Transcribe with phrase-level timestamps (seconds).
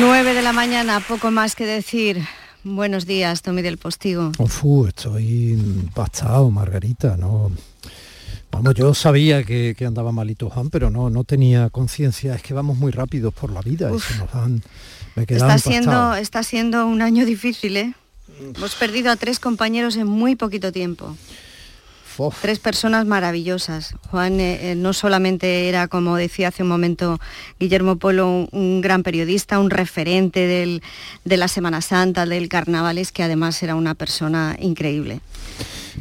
[0.00, 2.22] 9 de la mañana, poco más que decir.
[2.64, 4.30] Buenos días, Tommy del Postigo.
[4.38, 7.50] Uf, estoy impactado, Margarita, no.
[8.50, 12.34] Vamos, yo sabía que, andaba malito Juan, pero no, no tenía conciencia.
[12.34, 13.88] Es que vamos muy rápidos por la vida.
[13.88, 14.02] nos
[15.14, 17.94] me está siendo, está siendo un año difícil, ¿eh?
[18.54, 21.16] Hemos perdido a tres compañeros en muy poquito tiempo.
[22.40, 23.94] Tres personas maravillosas.
[24.10, 27.18] Juan eh, eh, no solamente era, como decía hace un momento
[27.60, 30.80] Guillermo Polo, un, gran periodista, un referente
[31.24, 35.20] de la Semana Santa, del carnaval, es que además era una persona increíble.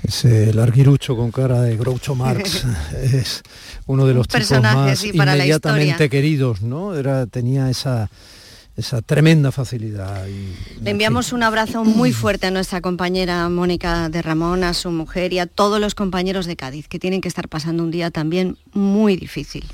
[0.03, 2.65] Ese larguirucho con cara de Groucho Marx
[3.01, 3.43] es
[3.85, 6.95] uno de los personajes más inmediatamente queridos, ¿no?
[6.95, 8.09] Era, tenía esa
[8.77, 10.25] esa tremenda facilidad.
[10.81, 15.31] Le enviamos un abrazo muy fuerte a nuestra compañera Mónica de Ramón, a su mujer
[15.33, 18.57] y a todos los compañeros de Cádiz, que tienen que estar pasando un día también
[18.73, 19.65] muy difícil.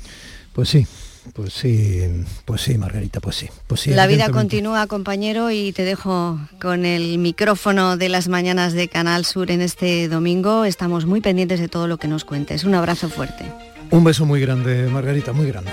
[0.52, 0.86] Pues sí,
[1.32, 2.02] pues sí,
[2.44, 3.48] pues sí, Margarita, pues sí.
[3.66, 8.72] Pues sí La vida continúa, compañero, y te dejo con el micrófono de las mañanas
[8.72, 10.64] de Canal Sur en este domingo.
[10.64, 12.64] Estamos muy pendientes de todo lo que nos cuentes.
[12.64, 13.44] Un abrazo fuerte.
[13.90, 15.70] Un beso muy grande, Margarita, muy grande.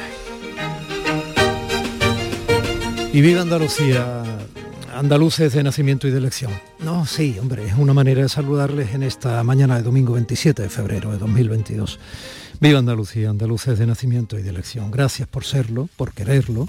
[3.12, 4.24] Y viva Andalucía,
[4.94, 6.52] andaluces de nacimiento y de elección.
[6.80, 10.70] No, sí, hombre, es una manera de saludarles en esta mañana de domingo 27 de
[10.70, 12.00] febrero de 2022.
[12.60, 14.92] Viva Andalucía, andaluces de nacimiento y de elección.
[14.92, 16.68] Gracias por serlo, por quererlo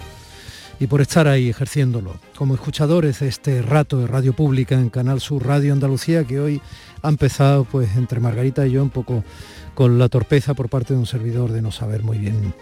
[0.81, 2.15] y por estar ahí ejerciéndolo.
[2.35, 6.63] Como escuchadores de este rato de radio pública en Canal Sur Radio Andalucía, que hoy
[7.03, 9.25] ha empezado pues entre Margarita y yo un poco
[9.75, 12.55] con la torpeza por parte de un servidor de no saber muy bien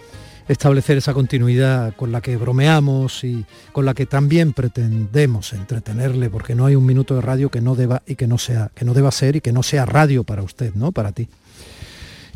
[0.49, 6.55] establecer esa continuidad con la que bromeamos y con la que también pretendemos entretenerle, porque
[6.55, 8.95] no hay un minuto de radio que no deba y que no sea, que no
[8.95, 10.91] deba ser y que no sea radio para usted, ¿no?
[10.93, 11.29] Para ti.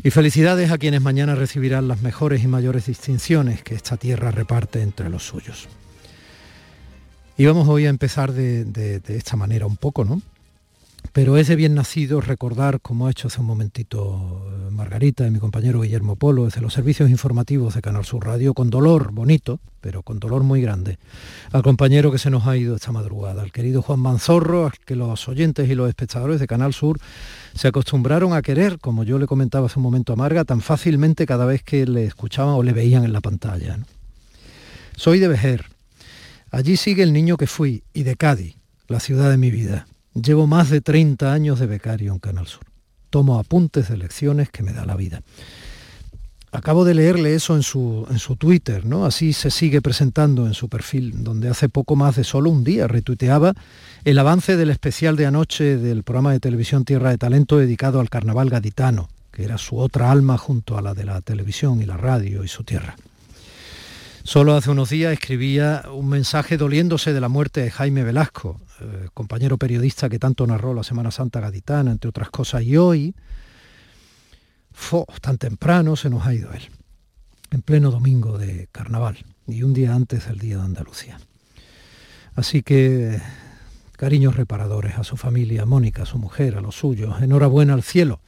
[0.03, 4.81] Y felicidades a quienes mañana recibirán las mejores y mayores distinciones que esta tierra reparte
[4.81, 5.67] entre los suyos.
[7.37, 10.21] Y vamos hoy a empezar de, de esta manera un poco, ¿no?
[11.11, 15.31] Pero es de bien nacido recordar, como ha hecho hace un momentito eh, Margarita y
[15.31, 19.59] mi compañero Guillermo Polo, desde los servicios informativos de Canal Sur Radio, con dolor bonito,
[19.79, 20.97] pero con dolor muy grande,
[21.51, 24.95] al compañero que se nos ha ido esta madrugada, al querido Juan Manzorro, al que
[24.95, 26.99] los oyentes y los espectadores de Canal Sur
[27.53, 31.27] se acostumbraron a querer, como yo le comentaba hace un momento a Marga, tan fácilmente
[31.27, 33.77] cada vez que le escuchaban o le veían en la pantalla.
[34.95, 35.65] Soy de Vejer.
[36.49, 38.55] Allí sigue el niño que fui y de Cádiz,
[38.87, 39.87] la ciudad de mi vida.
[40.13, 42.63] Llevo más de 30 años de becario en Canal Sur.
[43.09, 45.23] Tomo apuntes de lecciones que me da la vida.
[46.51, 49.05] Acabo de leerle eso en su, en su Twitter, ¿no?
[49.05, 52.87] Así se sigue presentando en su perfil, donde hace poco más de solo un día
[52.87, 53.55] retuiteaba
[54.05, 58.11] el avance del especial de anoche del programa de televisión Tierra de Talento dedicado al
[58.11, 61.97] carnaval gaditano, que era su otra alma junto a la de la televisión y la
[61.97, 62.95] radio y su tierra.
[64.23, 69.09] Solo hace unos días escribía un mensaje doliéndose de la muerte de Jaime Velasco, eh,
[69.13, 73.15] compañero periodista que tanto narró la Semana Santa gaditana, entre otras cosas, y hoy,
[75.21, 76.69] tan temprano, se nos ha ido él,
[77.51, 79.17] en pleno domingo de carnaval
[79.47, 81.19] y un día antes del Día de Andalucía.
[82.35, 83.21] Así que
[83.93, 87.83] cariños reparadores a su familia, a Mónica, a su mujer, a los suyos, enhorabuena al
[87.83, 88.19] cielo.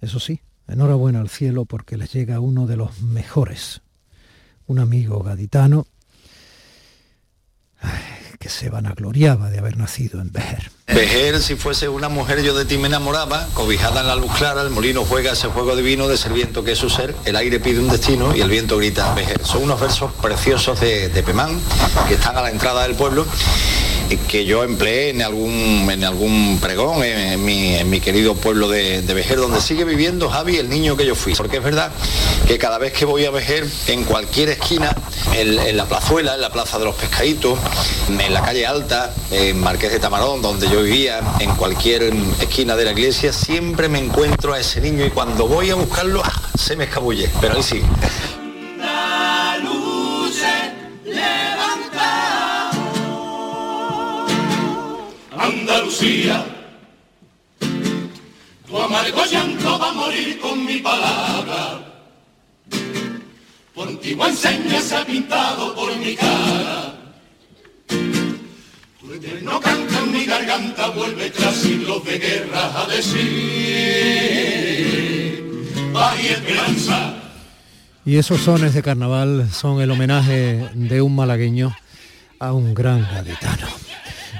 [0.00, 3.82] Eso sí, enhorabuena al cielo porque les llega uno de los mejores
[4.70, 5.84] un amigo gaditano
[8.40, 10.70] que se vanagloriaba de haber nacido en Vejer.
[10.86, 14.62] Vejer, si fuese una mujer yo de ti me enamoraba, cobijada en la luz clara,
[14.62, 17.60] el molino juega ese juego divino de ser viento que es su ser, el aire
[17.60, 19.44] pide un destino y el viento grita Vejer.
[19.44, 21.60] Son unos versos preciosos de, de Pemán
[22.08, 23.26] que están a la entrada del pueblo
[24.16, 29.38] que yo empleé en algún, en algún pregón en, mi, querido pueblo de, de, Vejer,
[29.38, 31.34] donde sigue viviendo Javi, el niño que yo fui.
[31.34, 31.92] Porque es verdad
[32.46, 34.94] que cada vez que voy a Vejer, en cualquier esquina,
[35.34, 37.58] en, la plazuela, en la plaza de los pescaditos,
[38.08, 42.84] en la calle Alta, en Marqués de Tamarón, donde yo vivía, en cualquier esquina de
[42.84, 46.50] la iglesia, siempre me encuentro a ese niño y cuando voy a buscarlo, ¡ah!
[46.58, 47.28] se me escabulle.
[47.40, 47.82] Pero ahí sí.
[55.50, 56.44] Andalucía.
[58.66, 61.80] Tu amargo llanto va a morir con mi palabra.
[63.74, 66.94] Por antigua enseña se ha pintado por mi cara.
[67.88, 73.80] Tu eterno canto en mi garganta vuelve tras siglos de guerra a decir.
[76.22, 77.14] Y esperanza.
[78.04, 81.74] Y esos sones de carnaval son el homenaje de un malagueño
[82.38, 83.89] a un gran gaditano.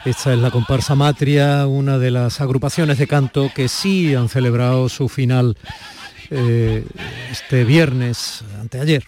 [0.05, 4.89] Esta es la comparsa Matria, una de las agrupaciones de canto que sí han celebrado
[4.89, 5.59] su final
[6.31, 6.87] eh,
[7.31, 9.05] este viernes, anteayer,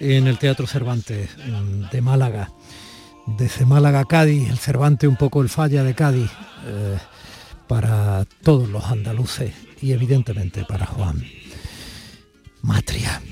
[0.00, 2.50] en el Teatro Cervantes mm, de Málaga.
[3.26, 6.30] desde Málaga Cádiz, el Cervante un poco el falla de Cádiz,
[6.66, 6.98] eh,
[7.68, 11.22] para todos los andaluces y evidentemente para Juan.
[12.62, 13.22] Matria.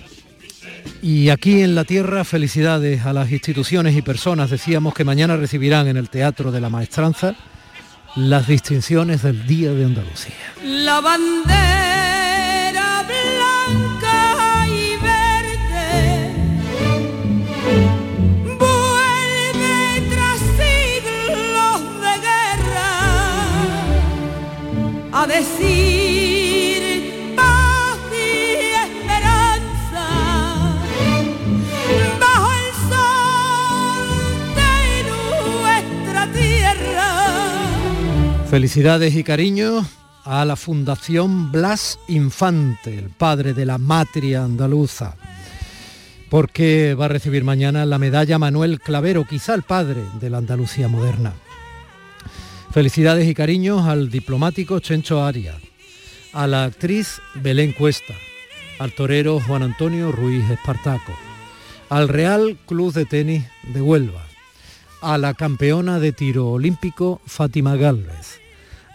[1.02, 4.50] Y aquí en la tierra, felicidades a las instituciones y personas.
[4.50, 7.34] Decíamos que mañana recibirán en el Teatro de la Maestranza
[8.16, 10.34] las distinciones del Día de Andalucía.
[10.64, 11.76] La bandera
[38.56, 39.84] Felicidades y cariños
[40.24, 45.14] a la Fundación Blas Infante, el padre de la matria andaluza,
[46.30, 50.88] porque va a recibir mañana la medalla Manuel Clavero, quizá el padre de la Andalucía
[50.88, 51.34] moderna.
[52.70, 55.56] Felicidades y cariños al diplomático Chencho Arias,
[56.32, 58.14] a la actriz Belén Cuesta,
[58.78, 61.12] al torero Juan Antonio Ruiz Espartaco,
[61.90, 63.44] al Real Club de Tenis
[63.74, 64.24] de Huelva,
[65.02, 68.45] a la campeona de tiro olímpico Fátima Gálvez,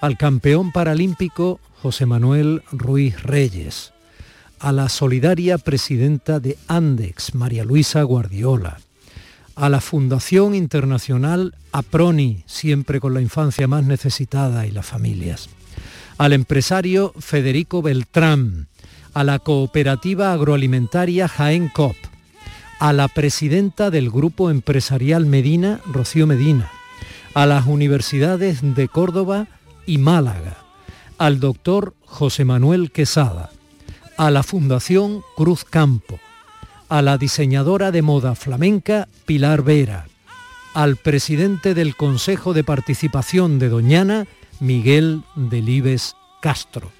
[0.02, 3.94] al campeón paralímpico José Manuel Ruiz Reyes,
[4.60, 8.80] a la solidaria presidenta de Andex, María Luisa Guardiola,
[9.56, 15.50] a la Fundación Internacional APRONI, siempre con la infancia más necesitada y las familias,
[16.18, 18.68] al empresario Federico Beltrán,
[19.14, 21.96] a la cooperativa agroalimentaria Jaén COP,
[22.80, 26.72] a la presidenta del Grupo Empresarial Medina, Rocío Medina,
[27.36, 29.48] a las universidades de Córdoba
[29.86, 30.58] y Málaga,
[31.18, 33.52] al doctor José Manuel Quesada,
[34.18, 36.20] a la Fundación Cruz Campo,
[36.90, 40.08] a la diseñadora de moda flamenca Pilar Vera,
[40.74, 44.28] al presidente del Consejo de Participación de Doñana,
[44.60, 46.92] Miguel Delibes Castro,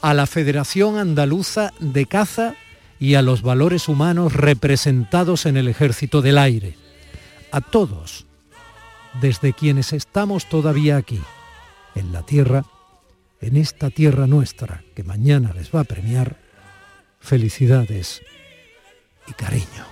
[0.00, 2.54] a la Federación Andaluza de Caza
[2.98, 6.76] y a los valores humanos representados en el Ejército del Aire.
[7.50, 8.26] A todos,
[9.20, 11.20] desde quienes estamos todavía aquí,
[11.94, 12.64] en la tierra,
[13.40, 16.36] en esta tierra nuestra que mañana les va a premiar,
[17.20, 18.22] felicidades
[19.28, 19.91] y cariño.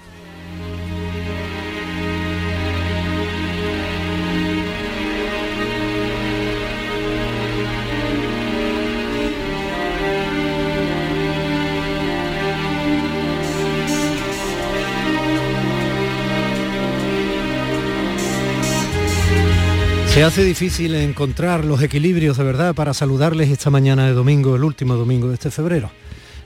[20.21, 24.65] Se hace difícil encontrar los equilibrios de verdad para saludarles esta mañana de domingo, el
[24.65, 25.91] último domingo de este febrero.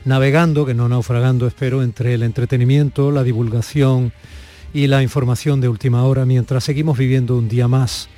[0.04, 4.12] Navegando, que no naufragando, espero, entre el entretenimiento, la divulgación
[4.72, 8.08] y la información de última hora, mientras seguimos viviendo un día más,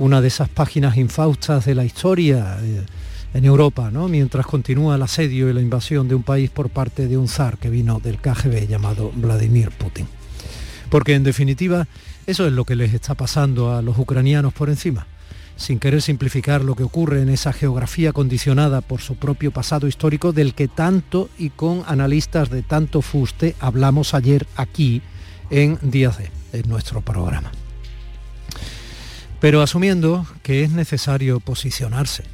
[0.00, 2.82] una de esas páginas infaustas de la historia eh,
[3.34, 4.08] en Europa, ¿no?
[4.08, 7.56] mientras continúa el asedio y la invasión de un país por parte de un zar
[7.58, 10.08] que vino del KGB llamado Vladimir Putin.
[10.90, 11.86] Porque en definitiva,
[12.26, 15.06] eso es lo que les está pasando a los ucranianos por encima,
[15.56, 20.32] sin querer simplificar lo que ocurre en esa geografía condicionada por su propio pasado histórico
[20.32, 25.02] del que tanto y con analistas de tanto fuste hablamos ayer aquí
[25.50, 27.52] en Díaz de, en nuestro programa.
[29.40, 32.24] Pero asumiendo que es necesario posicionarse,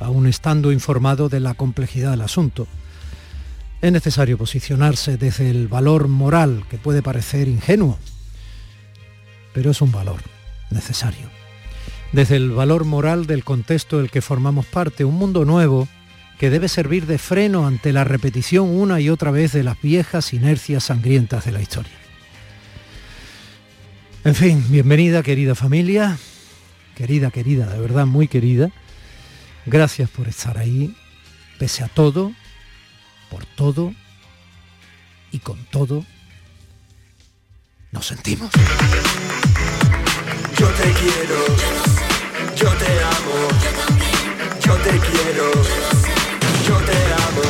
[0.00, 2.66] aún estando informado de la complejidad del asunto,
[3.82, 7.98] es necesario posicionarse desde el valor moral que puede parecer ingenuo
[9.54, 10.20] pero es un valor
[10.70, 11.30] necesario.
[12.12, 15.88] Desde el valor moral del contexto del que formamos parte, un mundo nuevo
[16.38, 20.34] que debe servir de freno ante la repetición una y otra vez de las viejas
[20.34, 21.92] inercias sangrientas de la historia.
[24.24, 26.18] En fin, bienvenida querida familia,
[26.96, 28.70] querida, querida, de verdad muy querida.
[29.66, 30.94] Gracias por estar ahí,
[31.58, 32.32] pese a todo,
[33.30, 33.94] por todo
[35.30, 36.04] y con todo
[37.94, 38.50] nos sentimos.
[40.58, 41.40] Yo te quiero,
[42.56, 43.38] yo te amo,
[44.66, 45.46] yo te quiero,
[46.66, 47.48] yo te amo.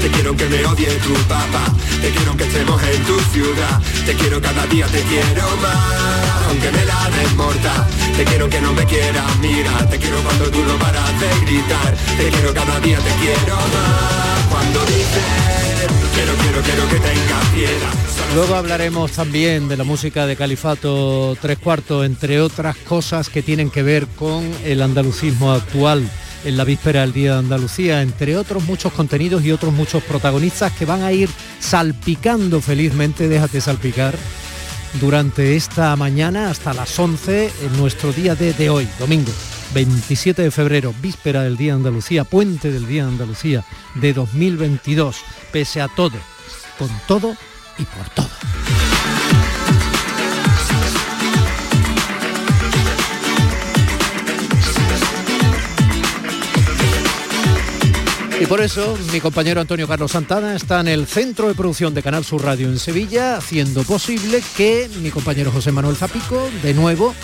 [0.00, 1.64] Te quiero que me odie tu papá,
[2.00, 6.70] te quiero que estemos en tu ciudad, te quiero cada día, te quiero más, aunque
[6.70, 7.88] me la des morta.
[8.16, 11.92] Te quiero que no me quieras mirar, te quiero cuando tú no paras de gritar,
[12.16, 14.46] te quiero cada día, te quiero más.
[14.48, 18.15] Cuando dices, quiero, quiero, quiero que tengas piedad.
[18.34, 23.70] Luego hablaremos también de la música de Califato Tres Cuartos, entre otras cosas que tienen
[23.70, 26.08] que ver con el andalucismo actual
[26.44, 30.72] en la víspera del Día de Andalucía, entre otros muchos contenidos y otros muchos protagonistas
[30.72, 31.30] que van a ir
[31.60, 34.14] salpicando felizmente, déjate salpicar,
[35.00, 39.32] durante esta mañana hasta las 11 en nuestro día de, de hoy, domingo.
[39.74, 43.64] 27 de febrero, víspera del Día de Andalucía, puente del Día de Andalucía
[43.94, 45.16] de 2022,
[45.52, 46.18] pese a todo,
[46.78, 47.36] con todo
[47.78, 48.26] y por todo.
[58.38, 62.02] Y por eso mi compañero Antonio Carlos Santana está en el centro de producción de
[62.02, 67.14] Canal Sur Radio en Sevilla, haciendo posible que mi compañero José Manuel Zapico, de nuevo,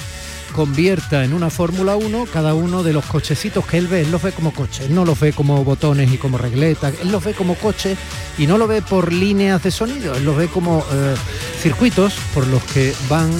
[0.52, 4.02] convierta en una Fórmula 1 cada uno de los cochecitos que él ve.
[4.02, 7.24] Él los ve como coches, no los ve como botones y como regletas, él los
[7.24, 7.98] ve como coches
[8.38, 11.14] y no lo ve por líneas de sonido, él los ve como eh,
[11.60, 13.30] circuitos por los que van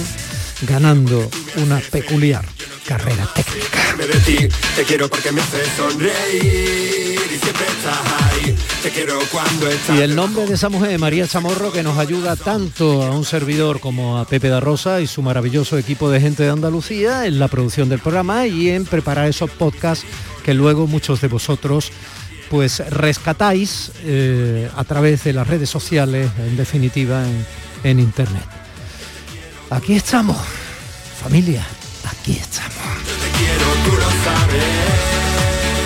[0.67, 2.45] ganando una peculiar
[2.85, 3.95] carrera técnica.
[8.83, 12.35] Te quiero cuando estás Y el nombre de esa mujer, María Chamorro, que nos ayuda
[12.35, 16.43] tanto a un servidor como a Pepe da Rosa y su maravilloso equipo de gente
[16.43, 20.05] de Andalucía en la producción del programa y en preparar esos podcasts
[20.43, 21.93] que luego muchos de vosotros
[22.49, 27.45] pues rescatáis eh, a través de las redes sociales, en definitiva en,
[27.85, 28.43] en internet.
[29.69, 30.37] Aquí estamos,
[31.21, 31.65] familia,
[32.03, 32.73] aquí estamos.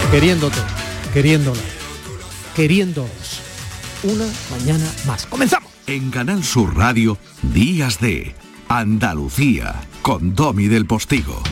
[0.09, 0.57] Queriéndote,
[1.13, 1.61] queriéndola,
[2.57, 3.39] queriéndoos.
[4.03, 5.27] Una mañana más.
[5.27, 5.71] ¡Comenzamos!
[5.85, 7.17] En Canal Sur Radio,
[7.53, 8.33] Días de
[8.67, 11.43] Andalucía, con Domi del Postigo.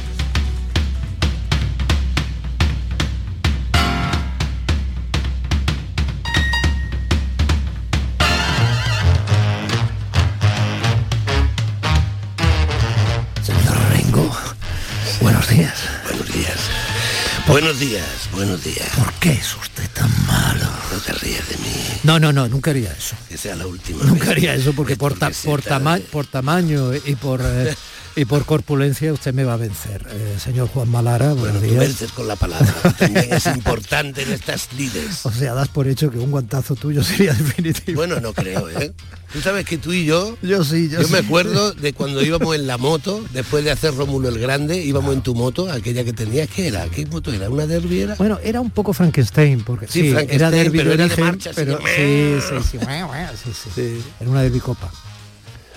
[17.56, 18.90] Buenos días, buenos días.
[18.98, 20.66] ¿Por qué es usted tan malo?
[20.92, 23.16] No te rías de mí, No, no, no, nunca haría eso.
[23.30, 24.04] que sea la última.
[24.04, 24.30] Nunca vez.
[24.32, 27.40] haría eso porque por, ta- que se por, trata tama- de- por tamaño y por,
[27.42, 27.74] eh,
[28.16, 30.06] y por corpulencia usted me va a vencer.
[30.10, 31.80] Eh, señor Juan Malara, Bueno, tú días.
[31.80, 32.74] vences con la palabra.
[32.98, 35.26] También es importante en estas lides.
[35.26, 37.98] O sea, das por hecho que un guantazo tuyo sería definitivo.
[37.98, 38.94] Bueno, no creo, ¿eh?
[39.34, 40.38] Tú sabes que tú y yo...
[40.42, 43.94] yo sí, yo, Yo me acuerdo de cuando íbamos en la moto, después de hacer
[43.94, 46.86] Rómulo el Grande, íbamos en tu moto, aquella que tenías, ¿qué era?
[46.88, 47.50] ¿Qué moto era?
[47.50, 48.16] ¿Una derbi era?
[48.16, 51.22] Bueno, era un poco Frankenstein, porque Sí, sí, Frankenstein, era derbi pero de era de
[51.22, 54.04] marcha, pero sí, sí, sí, sí, sí.
[54.22, 54.90] Era una derbi copa.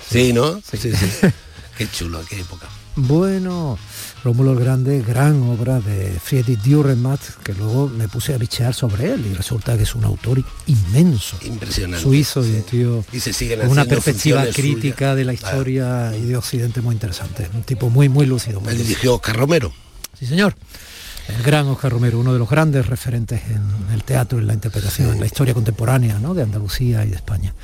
[0.09, 0.61] Sí, ¿no?
[0.61, 0.93] Sí, sí.
[1.79, 2.67] Qué chulo, qué época.
[2.97, 3.79] Bueno,
[4.25, 9.13] Rómulo el Grande, gran obra de Friedrich Dürrenmatt, que luego me puse a bichear sobre
[9.13, 11.39] él y resulta que es un autor inmenso.
[11.43, 12.03] Impresionante.
[12.03, 15.57] Suizo y un tío Y se siguen con una perspectiva crítica de la Claro.
[15.59, 17.49] historia y de Occidente muy interesante.
[17.55, 18.61] Un tipo muy, muy lúcido.
[18.61, 19.73] muy Me dirigió Oscar Romero.
[20.19, 20.57] Sí, señor.
[21.29, 23.63] El gran Oscar Romero, uno de los grandes referentes en
[23.95, 26.35] el teatro, en la interpretación, en la historia contemporánea ¿no?
[26.35, 27.55] de Andalucía y de España.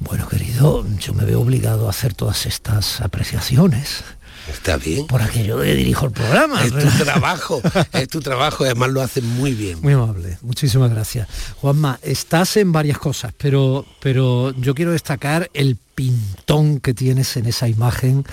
[0.00, 4.04] Bueno, querido, yo me veo obligado a hacer todas estas apreciaciones
[4.48, 5.06] Está bien.
[5.06, 6.64] por aquello que dirijo el programa.
[6.64, 7.60] Es tu trabajo,
[7.92, 9.80] es tu trabajo, y además lo hace muy bien.
[9.82, 11.28] Muy amable, muchísimas gracias.
[11.56, 17.46] Juanma, estás en varias cosas, pero, pero yo quiero destacar el pintón que tienes en
[17.46, 18.24] esa imagen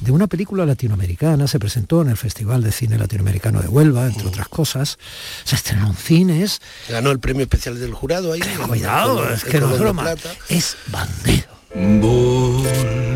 [0.00, 1.46] de una película latinoamericana.
[1.46, 4.98] Se presentó en el Festival de Cine Latinoamericano de Huelva, entre otras cosas.
[5.44, 6.58] Se estrenó en cines.
[6.88, 8.40] Ganó el premio especial del jurado ahí.
[8.66, 10.02] Cuidado, es que no es broma.
[10.02, 10.30] Plata.
[10.48, 11.46] Es bandero.
[11.76, 13.12] Volveré,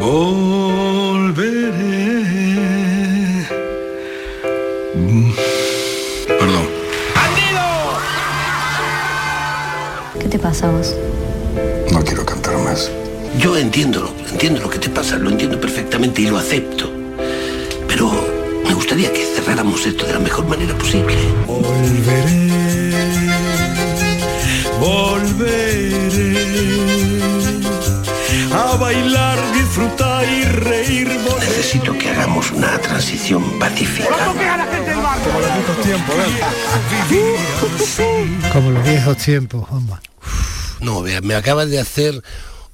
[0.00, 1.52] volveré.
[4.94, 5.32] Mm,
[6.28, 6.66] Perdón.
[10.18, 10.94] ¿Qué te pasa a vos?
[12.72, 12.90] Más.
[13.38, 16.90] Yo entiendo, lo- entiendo lo que te pasa, lo entiendo perfectamente y lo acepto.
[17.86, 18.10] Pero
[18.66, 21.14] me gustaría que cerráramos esto de la mejor manera posible.
[21.46, 22.40] Volveré,
[24.80, 26.32] volveré
[28.54, 31.08] a bailar, disfrutar y reír.
[31.40, 34.08] Necesito que hagamos una transición pacífica.
[38.52, 40.00] Como los viejos tiempos, Juanma.
[40.80, 42.22] No, vea, me acabas de hacer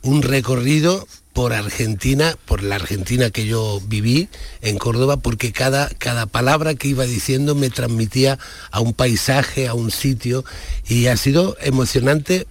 [0.02, 4.28] un recorrido por Argentina, por la Argentina que yo viví
[4.60, 8.38] en Córdoba, porque cada, cada palabra que iba diciendo me transmitía
[8.72, 10.44] a un paisaje, a un sitio,
[10.88, 12.46] y ha sido emocionante.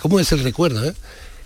[0.00, 0.88] ¿Cómo es el recuerdo?
[0.88, 0.94] eh?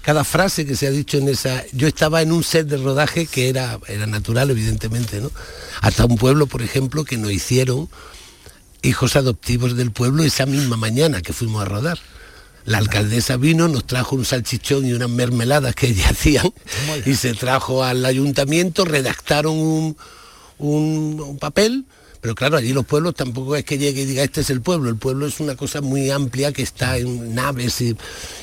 [0.02, 1.64] Cada frase que se ha dicho en esa...
[1.72, 5.30] Yo estaba en un set de rodaje que era, era natural, evidentemente, ¿no?
[5.80, 7.88] Hasta un pueblo, por ejemplo, que nos hicieron
[8.82, 11.98] hijos adoptivos del pueblo esa misma mañana que fuimos a rodar.
[12.64, 16.52] La alcaldesa vino, nos trajo un salchichón y unas mermeladas que ella hacían
[17.04, 19.96] y se trajo al ayuntamiento, redactaron un,
[20.58, 21.84] un- un papel
[22.22, 24.88] Pero claro, allí los pueblos tampoco es que llegue y diga este es el pueblo,
[24.88, 27.96] el pueblo es una cosa muy amplia que está en naves y,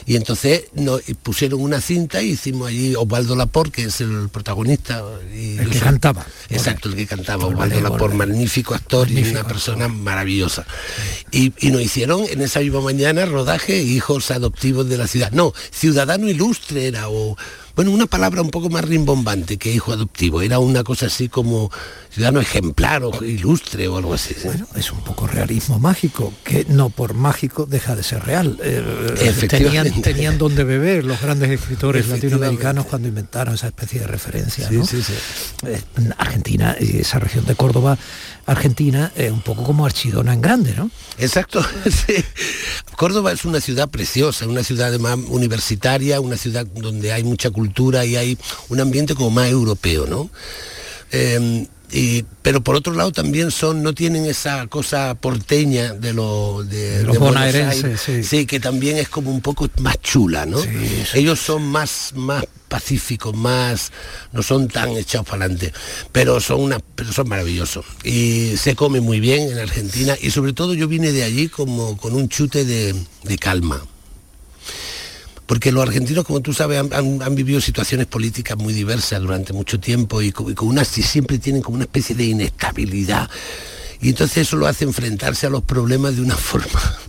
[0.06, 5.02] y entonces nos pusieron una cinta y hicimos allí Osvaldo Lapor, que es el protagonista.
[5.34, 6.26] Y el que cantaba.
[6.50, 10.66] Exacto, el que cantaba, Osvaldo Lapor, magnífico actor y una persona maravillosa.
[11.32, 15.32] Y, y nos hicieron en esa misma mañana rodaje hijos adoptivos de la ciudad.
[15.32, 17.38] No, ciudadano ilustre era o
[17.80, 21.72] bueno, una palabra un poco más rimbombante que hijo adoptivo, era una cosa así como
[22.10, 24.36] ciudadano ejemplar o ilustre o algo así.
[24.44, 28.58] Bueno, es un poco realismo mágico, que no por mágico deja de ser real.
[28.62, 34.70] Eh, tenían, tenían donde beber los grandes escritores latinoamericanos cuando inventaron esa especie de referencia.
[34.70, 34.86] ¿no?
[34.86, 35.14] sí, sí.
[35.66, 35.80] Eh,
[36.18, 37.98] Argentina y esa región de Córdoba
[38.50, 40.90] Argentina es un poco como Archidona en grande, ¿no?
[41.20, 41.64] Exacto.
[42.98, 48.06] Córdoba es una ciudad preciosa, una ciudad además universitaria, una ciudad donde hay mucha cultura
[48.06, 48.38] y hay
[48.70, 50.30] un ambiente como más europeo, ¿no?
[52.42, 57.18] Pero por otro lado también son no tienen esa cosa porteña de, lo, de, los
[57.18, 58.46] bonaerenses sí.
[58.46, 60.60] que también es como un poco más chula no
[61.14, 63.92] ellos son más más pacíficos más
[64.32, 65.74] no son tan echados para adelante
[66.12, 67.86] pero son una pero son maravillosos.
[68.04, 71.98] Y se come muy bien en Argentina y sobre todo yo vine de allí como
[71.98, 73.82] con un chute de, de calma
[75.50, 80.22] porque los argentinos, como tú sabes, han, vivido situaciones políticas muy diversas durante mucho tiempo
[80.22, 83.28] y, con, una, siempre tienen como una especie de inestabilidad.
[84.00, 87.00] Y entonces eso lo hace enfrentarse a los problemas de una forma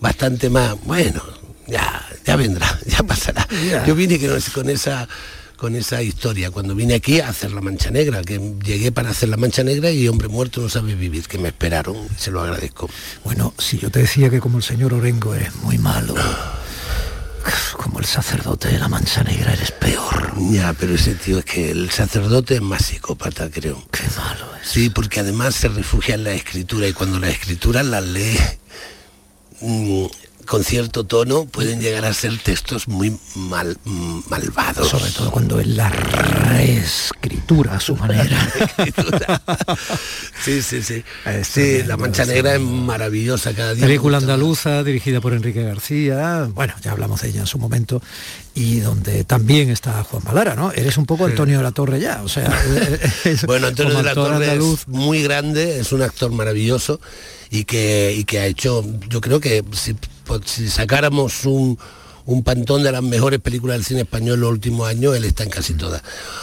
[0.00, 1.22] bastante más, bueno,
[1.68, 3.46] ya, ya vendrá, ya pasará.
[3.86, 4.18] Yo vine
[4.52, 5.08] con esa
[5.56, 6.50] con esa historia.
[6.50, 9.92] Cuando vine aquí a hacer la mancha negra, que llegué para hacer la mancha negra
[9.92, 12.90] y hombre muerto no sabe vivir, que me esperaron, se lo agradezco.
[13.22, 16.16] Bueno, si yo te decía que como el señor Orengo es muy malo.
[17.82, 20.32] Como el sacerdote de la mancha negra eres peor.
[20.52, 23.82] Ya, pero ese tío es que el sacerdote es más psicópata, creo.
[23.90, 24.68] Qué malo es.
[24.68, 28.38] Sí, porque además se refugia en la escritura y cuando la escritura la lee
[29.60, 30.06] mm,
[30.46, 33.76] con cierto tono pueden llegar a ser textos muy mal,
[34.28, 34.88] malvados.
[34.88, 38.38] Sobre todo cuando es la reescritura a su manera.
[40.44, 41.04] sí, sí, sí.
[41.42, 43.86] sí, La Mancha Negra es maravillosa cada día.
[43.86, 46.48] Película andaluza dirigida por Enrique García.
[46.52, 48.02] Bueno, ya hablamos de ella en su momento
[48.54, 50.72] y donde también está Juan Malara, ¿no?
[50.72, 52.52] Eres un poco Antonio de la Torre ya, o sea...
[53.46, 57.00] bueno, Antonio de la Torre es muy grande, es un actor maravilloso
[57.50, 59.94] y que, y que ha hecho, yo creo que si,
[60.44, 61.78] si sacáramos un,
[62.26, 65.44] un pantón de las mejores películas del cine español en los últimos años, él está
[65.44, 66.02] en casi todas.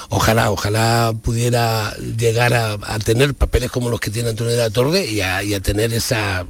[0.10, 5.06] Ojalá, ojalá pudiera llegar a, tener papeles como los que tiene Antonio de la Torre
[5.06, 6.46] y a tener esa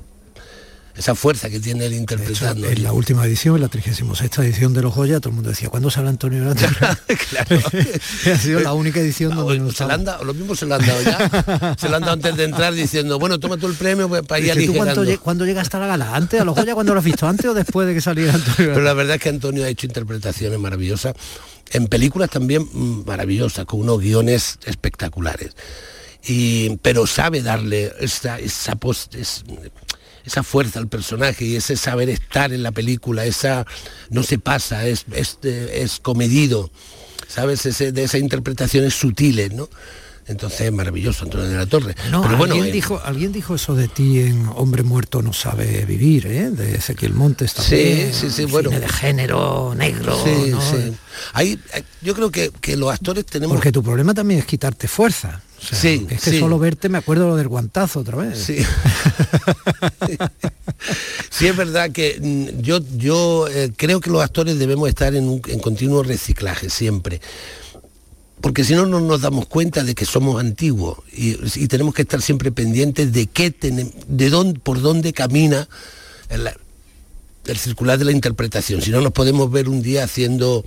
[1.00, 2.68] esa fuerza que tiene el interpretando.
[2.68, 5.70] en la última edición, en la 36 edición de Los Joya, todo el mundo decía,
[5.70, 6.44] ¿cuándo sale Antonio
[7.30, 7.62] claro.
[8.26, 11.02] ha sido la única edición donde no se lo, lo mismo se lo han dado
[11.02, 11.76] ya.
[11.80, 14.42] se lo han dado antes de entrar diciendo, bueno, toma tú el premio pues, para
[14.42, 14.66] ir.
[14.66, 14.74] ¿tú
[15.24, 16.14] cuándo, llega hasta la gala?
[16.14, 17.26] ¿Antes a Los Joya cuando lo has visto?
[17.26, 18.74] ¿Antes o después de que saliera Antonio?
[18.74, 21.14] Pero la verdad es que Antonio ha hecho interpretaciones maravillosas.
[21.72, 25.56] En películas también mm, maravillosas, con unos guiones espectaculares.
[26.28, 29.16] Y, pero sabe darle esa, esa post,
[30.26, 33.66] esa fuerza al personaje y ese saber estar en la película, esa
[34.10, 36.70] no se pasa, es, es, es comedido,
[37.28, 37.66] ¿sabes?
[37.66, 39.70] Ese, de esas interpretaciones sutiles, ¿no?
[40.30, 41.96] Entonces, maravilloso Antonio de la Torre.
[42.12, 45.86] No, Pero bueno, alguien, dijo, alguien dijo eso de ti en Hombre Muerto no sabe
[45.86, 46.52] vivir, ¿eh?
[46.52, 48.14] de Ezequiel Montes también.
[48.14, 48.70] Sí, sí, sí, bueno.
[48.70, 50.16] de género negro.
[50.24, 50.94] Sí, sí.
[51.34, 51.60] Hay,
[52.02, 53.56] yo creo que, que los actores tenemos...
[53.56, 57.36] Porque tu problema también es quitarte fuerza sí, es que solo verte me acuerdo lo
[57.36, 58.38] del guantazo otra vez.
[58.38, 58.58] Sí.
[61.30, 65.28] sí, es verdad que mm, yo, yo eh, creo que los actores debemos estar en,
[65.28, 67.22] un, en continuo reciclaje siempre.
[68.42, 72.04] Porque si no, no nos damos cuenta de que somos antiguos y, y tenemos que
[72.04, 73.54] estar siempre pendientes de qué
[74.08, 75.68] de dónde, por dónde camina
[77.46, 78.82] el circular de la interpretación.
[78.82, 80.64] Si no, nos podemos ver un día haciendo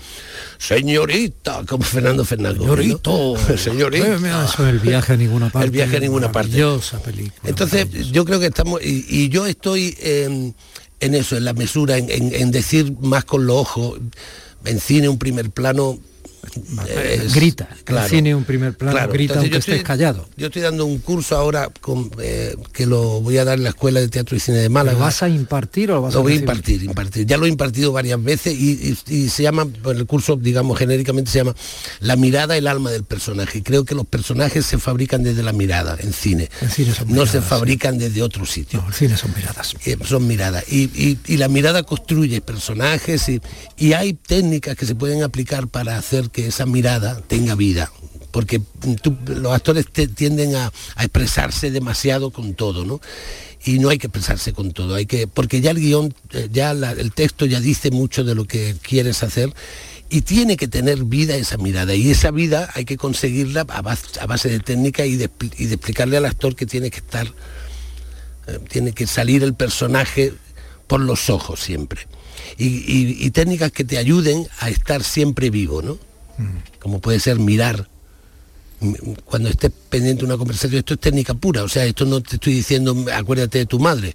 [0.58, 2.60] señorita, como Fernando Fernández.
[2.60, 3.34] Señorito.
[3.56, 4.44] señorita.
[4.44, 5.66] Eso el viaje a ninguna parte.
[5.66, 6.50] El viaje a ninguna parte.
[7.04, 7.32] película.
[7.44, 10.54] Entonces, yo creo que estamos, y, yo estoy en
[11.14, 14.00] eso, en la mesura, en, en decir más con los ojos,
[14.64, 15.98] en cine un primer plano
[17.34, 20.28] grita, claro, el cine un primer plano, grita aunque estés callado.
[20.36, 23.70] Yo estoy dando un curso ahora con, eh, que lo voy a dar en la
[23.70, 24.98] Escuela de Teatro y Cine de Málaga.
[24.98, 27.26] ¿Lo vas a impartir o lo vas a voy a impartir, impartir.
[27.26, 31.38] Ya lo he impartido varias veces y, se llama, pues, el curso, digamos, genéricamente se
[31.38, 31.54] llama
[32.00, 33.62] La mirada, el alma del personaje.
[33.62, 36.50] Creo que los personajes se fabrican desde la mirada en cine.
[37.06, 38.80] no se fabrican desde otro sitio.
[38.80, 39.74] No, el cine son miradas.
[39.84, 40.64] Eh, son miradas.
[40.70, 43.40] Y, la mirada construye personajes y,
[43.76, 47.92] y hay técnicas que se pueden aplicar para hacer que esa mirada tenga vida,
[48.30, 48.60] porque
[49.26, 53.00] los actores tienden a, expresarse demasiado con todo, ¿no?
[53.64, 56.72] Y no hay que expresarse con todo, hay que, porque ya el guion, eh, ya
[56.72, 59.54] el texto ya dice mucho de lo que quieres hacer
[60.12, 64.48] y tiene que tener vida esa mirada y esa vida hay que conseguirla a base,
[64.50, 67.26] de técnica y de, explicarle al actor que tiene que estar,
[68.46, 70.34] eh, tiene que salir el personaje
[70.86, 72.06] por los ojos siempre.
[72.58, 75.98] Y, técnicas que te ayuden a estar siempre vivo, ¿no?
[76.80, 77.88] Como puede ser mirar
[79.24, 82.36] cuando estés pendiente de una conversación, esto es técnica pura, o sea, esto no te
[82.36, 84.14] estoy diciendo, acuérdate de tu madre,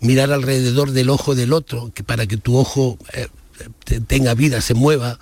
[0.00, 3.28] mirar alrededor del ojo del otro, que para que tu ojo eh,
[4.06, 5.18] tenga vida, se mueva,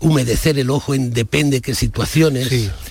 [0.00, 2.48] humedecer el ojo en depende qué situaciones.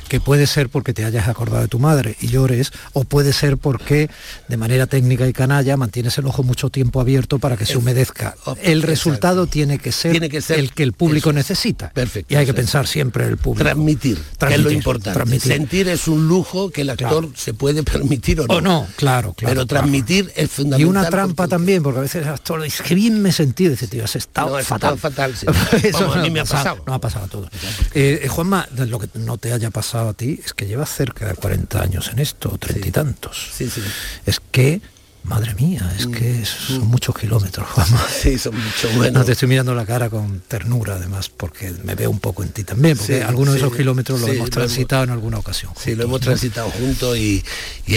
[0.07, 3.57] Que puede ser porque te hayas acordado de tu madre y llores, o puede ser
[3.57, 4.09] porque
[4.47, 8.35] de manera técnica y canalla mantienes el ojo mucho tiempo abierto para que se humedezca.
[8.61, 11.89] El resultado tiene que, ser tiene que ser el que el público necesita.
[11.91, 12.33] Perfecto.
[12.33, 13.63] Y hay que pensar siempre el público.
[13.63, 15.39] Transmitir, es lo importante.
[15.39, 18.53] Sentir es un lujo que el actor se puede permitir o no.
[18.55, 19.53] O no, claro, claro.
[19.53, 20.81] Pero transmitir es fundamental.
[20.81, 23.87] Y una trampa también, porque a veces el actor dice, que bien me sentí, dice,
[23.87, 24.97] tío, has estado fatal.
[24.97, 25.33] fatal
[25.83, 27.49] Eso a mí me ha pasado ha pasado a todos.
[27.93, 31.27] Eh, eh, Juanma, lo que no te haya pasado a ti es que llevas cerca
[31.27, 33.51] de 40 años en esto, treinta y tantos.
[33.53, 33.81] Sí, sí.
[34.25, 34.81] Es que
[35.27, 38.01] Madre mía, es que son muchos kilómetros, Juanma.
[38.21, 39.25] Sí, son muchos buenos.
[39.25, 42.63] te estoy mirando la cara con ternura, además, porque me veo un poco en ti
[42.63, 45.73] también, porque algunos de esos kilómetros los hemos transitado en alguna ocasión.
[45.77, 47.43] Sí, lo hemos transitado juntos y,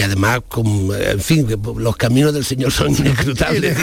[0.03, 3.77] además, con, en fin, los caminos del Señor son inescrutables.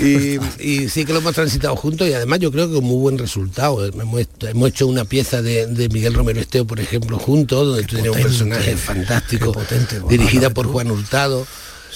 [0.00, 3.16] y, sí que lo hemos transitado juntos y además yo creo que con muy buen
[3.16, 3.86] resultado.
[3.86, 8.22] Hemos, hecho una pieza de, Miguel Romero Esteo, por ejemplo, juntos, donde tú tenías un
[8.22, 11.46] personaje fantástico, potente, dirigida por Juan Hurtado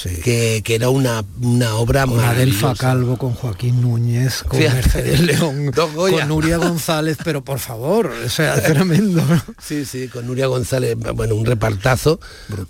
[0.02, 6.28] que, era una, una obra con Adelfa Calvo, con Joaquín Núñez, con Mercedes León, con
[6.28, 9.22] Nuria González, pero por favor, o sea, tremendo.
[9.60, 12.20] Sí, sí, con Nuria González, bueno, un repartazo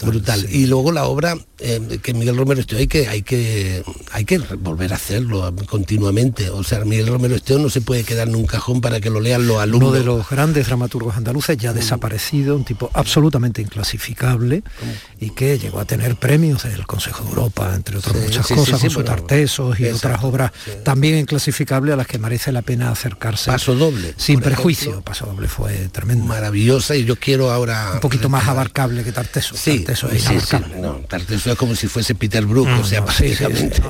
[0.00, 0.46] brutal.
[0.50, 4.38] Y luego la obra eh, que Miguel Romero Esteo hay que, hay que hay que
[4.38, 6.50] volver a hacerlo continuamente.
[6.50, 9.20] O sea, Miguel Romero Esteo no se puede quedar en un cajón para que lo
[9.20, 9.90] lean los alumnos.
[9.90, 14.62] Uno de los grandes dramaturgos andaluces ya desaparecido, un tipo absolutamente inclasificable
[15.20, 19.04] y que llegó a tener premios del Consejo Europa, entre otras muchas cosas, con sus
[19.04, 20.52] tartesos y otras obras
[20.84, 23.50] también inclasificables a las que merece la pena acercarse.
[23.50, 24.14] Paso doble.
[24.16, 25.00] Sin prejuicio.
[25.02, 26.24] Paso doble fue tremendo.
[26.24, 27.92] Maravillosa y yo quiero ahora...
[27.94, 29.56] Un poquito más abarcable que Tarteso.
[29.56, 30.24] Sí, Tarteso es
[31.08, 33.04] Tarteso es como si fuese Peter Brook, o sea,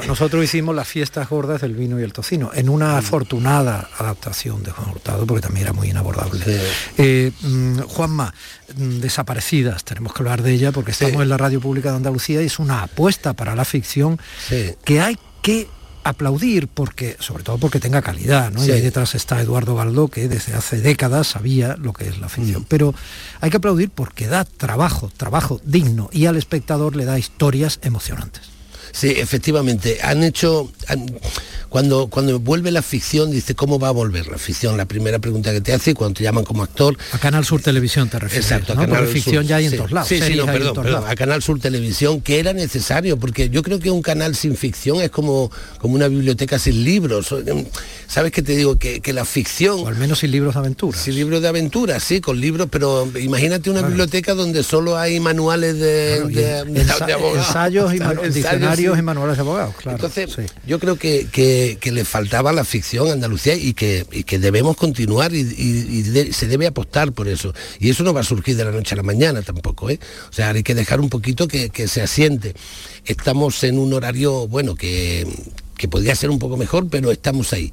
[0.06, 2.96] Nosotros hicimos las fiestas gordas del vino y el tocino, en una mm.
[2.96, 6.44] afortunada adaptación de Juan Hurtado, porque también era muy inabordable.
[6.96, 8.32] Eh, mm, Juanma,
[8.76, 12.42] mm, desaparecidas, tenemos que hablar de ella porque estamos en la radio pública de Andalucía
[12.42, 14.18] y es una apuesta para la ficción
[14.84, 15.68] que hay que
[16.04, 18.64] aplaudir porque sobre todo porque tenga calidad ¿no?
[18.64, 22.28] y ahí detrás está Eduardo Galdó que desde hace décadas sabía lo que es la
[22.28, 22.66] ficción mm.
[22.68, 22.94] pero
[23.40, 28.57] hay que aplaudir porque da trabajo trabajo digno y al espectador le da historias emocionantes
[28.92, 29.98] Sí, efectivamente.
[30.02, 30.70] Han hecho.
[31.68, 34.76] cuando, cuando vuelve la ficción, dice, ¿cómo va a volver la ficción?
[34.76, 36.96] La primera pregunta que te hace cuando te llaman como actor.
[37.12, 38.50] A Canal Sur Televisión te refieres.
[38.50, 40.08] Exacto, a Canal ficción ya hay en todos lados.
[40.08, 43.90] Sí, sí, no, perdón, a Canal Sur Televisión, que era necesario, porque yo creo que
[43.90, 47.34] un canal sin ficción es como, como una biblioteca sin libros.
[48.06, 48.78] ¿Sabes qué te digo?
[48.78, 49.80] Que, la ficción.
[49.80, 50.98] O al menos sin libros de aventura.
[50.98, 55.78] Sin libros de aventura, sí, con libros, pero imagínate una biblioteca donde solo hay manuales
[55.78, 56.18] de,
[57.36, 57.98] ensayos y
[58.78, 59.96] diccionarios y manuales de abogados, claro.
[59.96, 60.36] Entonces,
[60.66, 66.32] yo creo que, le faltaba la ficción a Andalucía y que, que debemos continuar y,
[66.32, 67.54] se debe apostar por eso.
[67.78, 69.98] Y eso no va a surgir de la noche a la mañana tampoco, ¿eh?
[70.30, 72.54] O sea, hay que dejar un poquito que, se asiente.
[73.04, 75.26] Estamos en un horario, bueno, que,
[75.76, 77.72] que podría ser un poco mejor, pero estamos ahí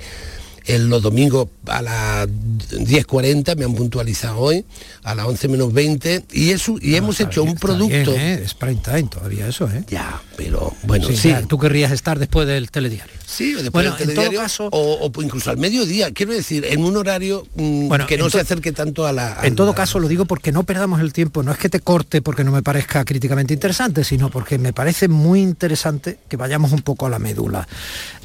[0.67, 4.65] en los domingos a las 10.40, me han puntualizado hoy,
[5.03, 8.13] a las 11 menos 20, y eso y hemos hecho un producto...
[8.13, 8.41] ¿eh?
[8.43, 9.83] Es prime time todavía eso, ¿eh?
[9.87, 11.33] Ya, pero bueno, sí.
[11.47, 13.13] tú querrías estar después del telediario.
[13.25, 17.91] Sí, después del telediario, caso, o, incluso al mediodía, quiero decir, en un horario mm,
[18.07, 19.39] que no se acerque tanto a la...
[19.43, 22.21] en todo caso, lo digo porque no perdamos el tiempo, no es que te corte
[22.21, 26.81] porque no me parezca críticamente interesante, sino porque me parece muy interesante que vayamos un
[26.81, 27.67] poco a la médula.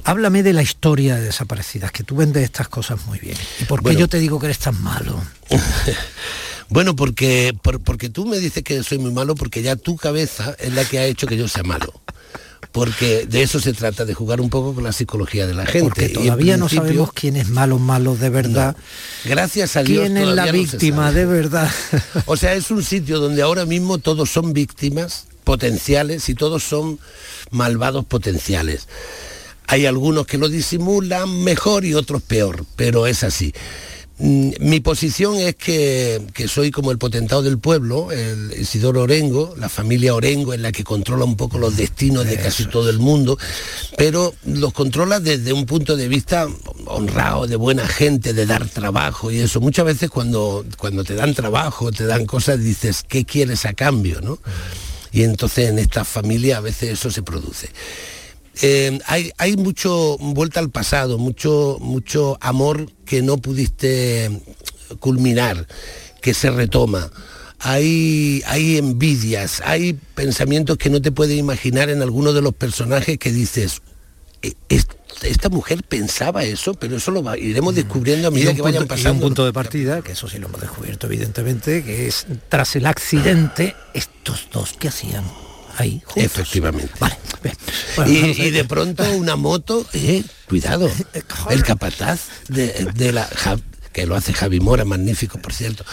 [0.05, 3.37] Háblame de la historia de desaparecidas, que tú vendes estas cosas muy bien.
[3.61, 5.21] ¿Y por qué yo te digo que eres tan malo?
[6.69, 10.73] bueno, porque, porque tú me dices que soy muy malo porque ya tu cabeza es
[10.73, 11.93] la que ha hecho que yo sea malo
[12.73, 15.89] porque de eso se trata, de jugar un poco con la psicología de la gente.
[15.89, 18.77] Porque todavía no sabemos quién es malo, malo de verdad.
[19.25, 20.05] Gracias a Dios.
[20.05, 21.69] ¿Quién es la víctima de verdad?
[22.27, 27.01] o sea, es un sitio donde ahora mismo todos son víctimas potenciales y todos son
[27.51, 28.87] malvados potenciales.
[29.71, 33.55] Hay algunos que lo disimulan mejor y otros peor, pero es así.
[34.19, 39.69] Mm, mi posición es que, soy como el potentado del pueblo, el Isidoro Orengo, la
[39.69, 43.39] familia Orengo en la que controla un poco los destinos de casi todo el mundo,
[43.97, 46.49] pero los controla desde un punto de vista
[46.87, 49.61] honrado, de buena gente, de dar trabajo y eso.
[49.61, 54.21] Muchas veces cuando, cuando te dan trabajo, te dan cosas, dices, ¿qué quieres a cambio?
[54.21, 54.41] ¿no?
[55.13, 57.71] Y entonces en esta familia a veces eso se produce.
[58.63, 64.31] Eh, hay, hay mucho vuelta al pasado, mucho, mucho amor que no pudiste
[64.99, 65.67] culminar,
[66.21, 67.11] que se retoma.
[67.59, 73.19] Hay, hay envidias, hay pensamientos que no te puedes imaginar en alguno de los personajes
[73.19, 73.83] que dices,
[74.43, 74.55] e,
[75.23, 79.11] esta mujer pensaba eso, pero eso lo iremos descubriendo a medida que vayan pasando.
[79.11, 82.77] Y un punto de partida, que eso sí lo hemos descubierto evidentemente, que es tras
[82.77, 85.25] el accidente, estos dos que hacían
[85.81, 86.93] ahí Efectivamente.
[88.07, 90.91] y, de pronto una moto, eh, cuidado,
[91.51, 93.29] el capataz de, la
[93.93, 95.85] que lo hace Javi Mora, magnífico por cierto.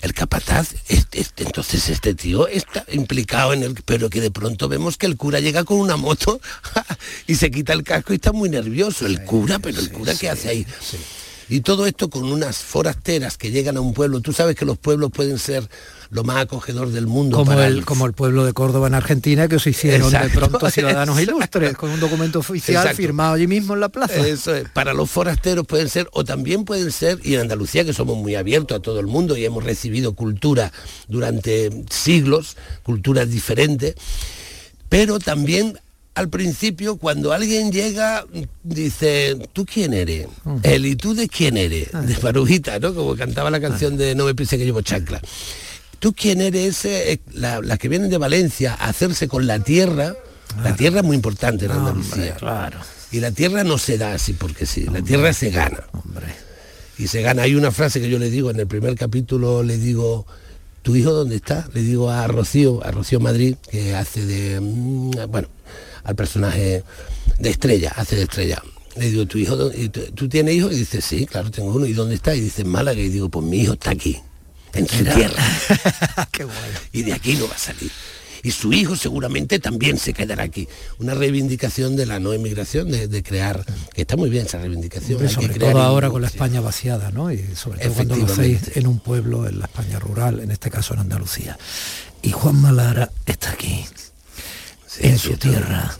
[0.00, 4.98] El capataz, este, entonces este tío está implicado en el, pero que de pronto vemos
[4.98, 6.42] que el cura llega con una moto
[7.26, 9.06] y se quita el casco y está muy nervioso.
[9.06, 10.66] El cura, pero el cura qué hace ahí.
[11.48, 14.20] Y todo esto con unas forasteras que llegan a un pueblo.
[14.20, 15.68] Tú sabes que los pueblos pueden ser
[16.10, 17.36] lo más acogedor del mundo.
[17.38, 21.20] Como, el, como el pueblo de Córdoba en Argentina, que os hicieron de pronto ciudadanos
[21.20, 24.26] ilustres, con un documento oficial firmado allí mismo en la plaza.
[24.26, 24.68] Eso es.
[24.70, 28.36] Para los forasteros pueden ser, o también pueden ser, y en Andalucía, que somos muy
[28.36, 30.72] abiertos a todo el mundo y hemos recibido cultura
[31.08, 33.94] durante siglos, culturas diferentes,
[34.88, 35.78] pero también
[36.14, 38.24] al principio cuando alguien llega
[38.62, 40.28] dice tú quién eres
[40.62, 42.02] él y tú de quién eres ah.
[42.02, 45.20] de Farujita no como cantaba la canción de no me piense que llevo chancla
[46.04, 46.84] ¿Tú quién eres?
[46.84, 50.14] Eh, la, que vienen de Valencia a hacerse con la tierra.
[50.62, 52.34] La tierra es muy importante en Andalucía.
[52.34, 52.78] claro.
[53.10, 55.84] Y la tierra no se da así porque sí, la tierra se gana.
[55.92, 56.26] Hombre.
[56.98, 57.44] Y se gana.
[57.44, 60.26] Hay una frase que yo le digo en el primer capítulo, le digo,
[60.82, 61.66] ¿tu hijo dónde está?
[61.72, 65.48] Le digo a Rocío, a Rocío Madrid, que hace de, mm, bueno,
[66.04, 66.84] al personaje
[67.38, 68.62] de estrella, hace de estrella.
[68.96, 69.56] Le digo, ¿tu hijo,
[70.14, 70.72] ¿tú tienes hijos?
[70.72, 71.84] Y dice, sí, claro, tengo uno.
[71.86, 72.34] ¿Y dónde está?
[72.34, 73.00] Y dice, Málaga.
[73.00, 74.20] Y digo, pues mi hijo está aquí
[74.72, 75.42] en su tierra.
[76.92, 77.90] Y de aquí no va a salir.
[78.44, 80.68] Y su hijo seguramente también se quedará aquí.
[80.98, 83.64] Una reivindicación de la no emigración, de, crear,
[83.94, 85.28] que está muy bien esa reivindicación.
[85.28, 87.32] sobre todo ahora con la España vaciada, ¿no?
[87.32, 90.70] Y sobre todo cuando lo hacéis en un pueblo, en la España rural, en este
[90.70, 91.58] caso en Andalucía.
[92.20, 93.86] Y Juan Malara está aquí,
[95.00, 95.96] en su tierra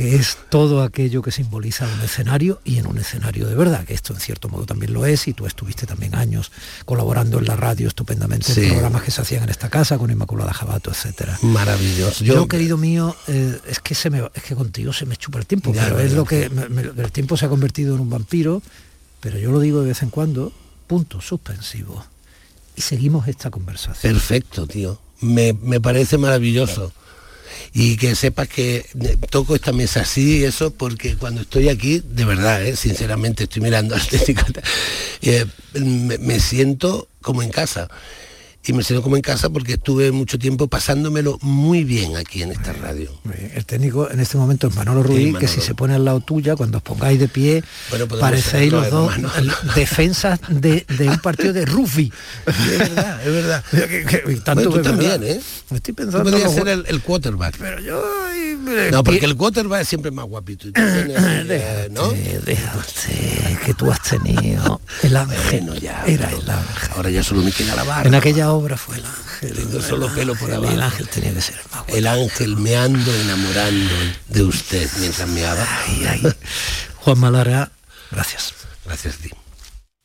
[0.00, 3.92] que es todo aquello que simboliza un escenario y en un escenario de verdad, que
[3.92, 6.52] esto en cierto modo también lo es, y tú estuviste también años
[6.86, 10.54] colaborando en la radio estupendamente en programas que se hacían en esta casa con Inmaculada
[10.54, 11.38] Jabato, etcétera.
[11.42, 12.24] Maravilloso.
[12.24, 15.44] Yo, querido mío, eh, es que se me es que contigo se me chupa el
[15.44, 18.62] tiempo, pero es lo que el tiempo se ha convertido en un vampiro,
[19.20, 20.50] pero yo lo digo de vez en cuando,
[20.86, 22.04] punto suspensivo.
[22.74, 24.14] Y seguimos esta conversación.
[24.14, 24.98] Perfecto, tío.
[25.20, 26.92] Me, me parece maravilloso
[27.72, 28.84] y que sepas que
[29.30, 32.76] toco esta mesa así eso porque cuando estoy aquí de verdad ¿eh?
[32.76, 34.02] sinceramente estoy mirando al
[35.22, 37.88] eh, me, me siento como en casa
[38.66, 42.52] y me siento como en casa porque estuve mucho tiempo pasándomelo muy bien aquí en
[42.52, 43.10] esta radio.
[43.54, 46.54] El técnico en este momento es Manolo Rubí, que si se pone al lado tuya,
[46.54, 47.64] cuando os pongáis de pie,
[48.20, 49.12] parecéis los dos
[49.74, 52.12] defensas de, un partido de rugby.
[52.46, 53.64] es verdad, es verdad.
[54.44, 55.40] tanto tú también, ¿eh?
[55.70, 56.30] Me estoy pensando...
[56.30, 57.56] Podría ser el, quarterback.
[57.58, 58.02] Pero yo...
[58.92, 60.68] No, porque el quarterback es siempre más guapito.
[60.68, 62.12] Y eh, ¿no?
[63.64, 65.80] que tú has tenido el ángel.
[65.80, 66.90] ya, era el ángel.
[66.94, 68.08] Ahora ya solo me queda la barba.
[68.08, 69.54] En aquella obra fue el ángel.
[69.54, 70.72] Tengo solo pelo por abajo.
[70.72, 73.94] El ángel tenía que ser más El ángel me ando enamorando
[74.28, 75.66] de usted mientras me haga.
[76.96, 77.70] Juan Malara,
[78.10, 78.54] gracias.
[78.84, 79.30] Gracias a ti.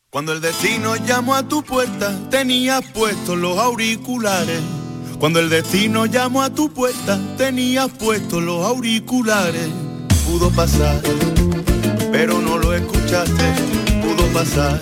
[0.10, 4.62] Cuando el destino llamó a tu puerta, tenías puestos los auriculares.
[5.19, 9.67] Cuando el destino llamó a tu puerta, tenías puestos los auriculares.
[10.25, 11.01] Pudo pasar,
[12.12, 13.43] pero no lo escuchaste.
[14.01, 14.79] Pudo pasar,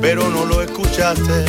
[0.00, 1.44] pero no lo escuchaste.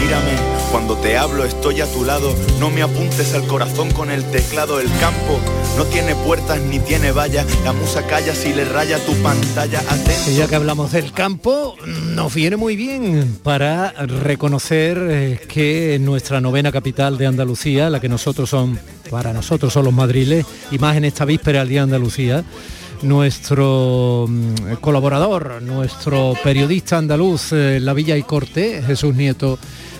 [0.00, 0.36] Mírame,
[0.70, 4.80] cuando te hablo estoy a tu lado, no me apuntes al corazón con el teclado,
[4.80, 5.40] el campo
[5.76, 9.80] no tiene puertas ni tiene vallas, la musa calla si le raya tu pantalla.
[9.80, 10.30] Atento.
[10.36, 16.72] ya que hablamos del campo, nos viene muy bien para reconocer eh, que nuestra novena
[16.72, 18.78] capital de Andalucía, la que nosotros son,
[19.10, 22.44] para nosotros son los madriles, y más en esta víspera del Día de Andalucía,
[23.04, 29.58] nuestro mm, colaborador, nuestro periodista andaluz, eh, La Villa y Corte, Jesús Nieto,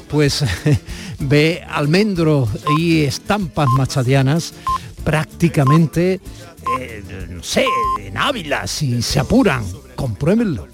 [0.08, 0.44] pues
[1.18, 4.54] ve almendros y estampas machadianas
[5.04, 6.20] prácticamente,
[6.80, 7.66] eh, no sé,
[8.00, 9.64] en Ávila, si se apuran,
[9.94, 10.73] compruébenlo.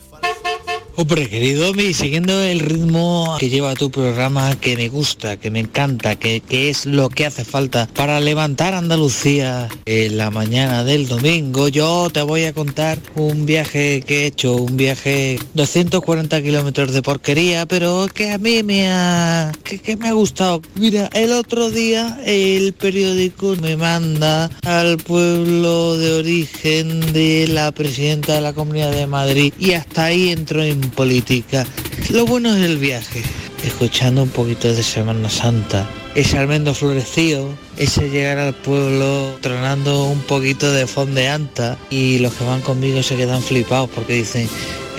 [1.00, 5.60] Hombre, querido mi, siguiendo el ritmo que lleva tu programa, que me gusta, que me
[5.60, 11.08] encanta, que, que, es lo que hace falta para levantar Andalucía en la mañana del
[11.08, 16.92] domingo, yo te voy a contar un viaje que he hecho, un viaje 240 kilómetros
[16.92, 20.60] de porquería, pero que a mí me ha, que, que me ha gustado.
[20.74, 28.34] Mira, el otro día el periódico me manda al pueblo de origen de la presidenta
[28.34, 31.66] de la Comunidad de Madrid y hasta ahí entro en política.
[32.10, 33.22] Lo bueno es el viaje,
[33.64, 40.20] escuchando un poquito de Semana Santa, ese almendro florecido, ese llegar al pueblo tronando un
[40.20, 44.48] poquito de fondeanta y los que van conmigo se quedan flipados porque dicen,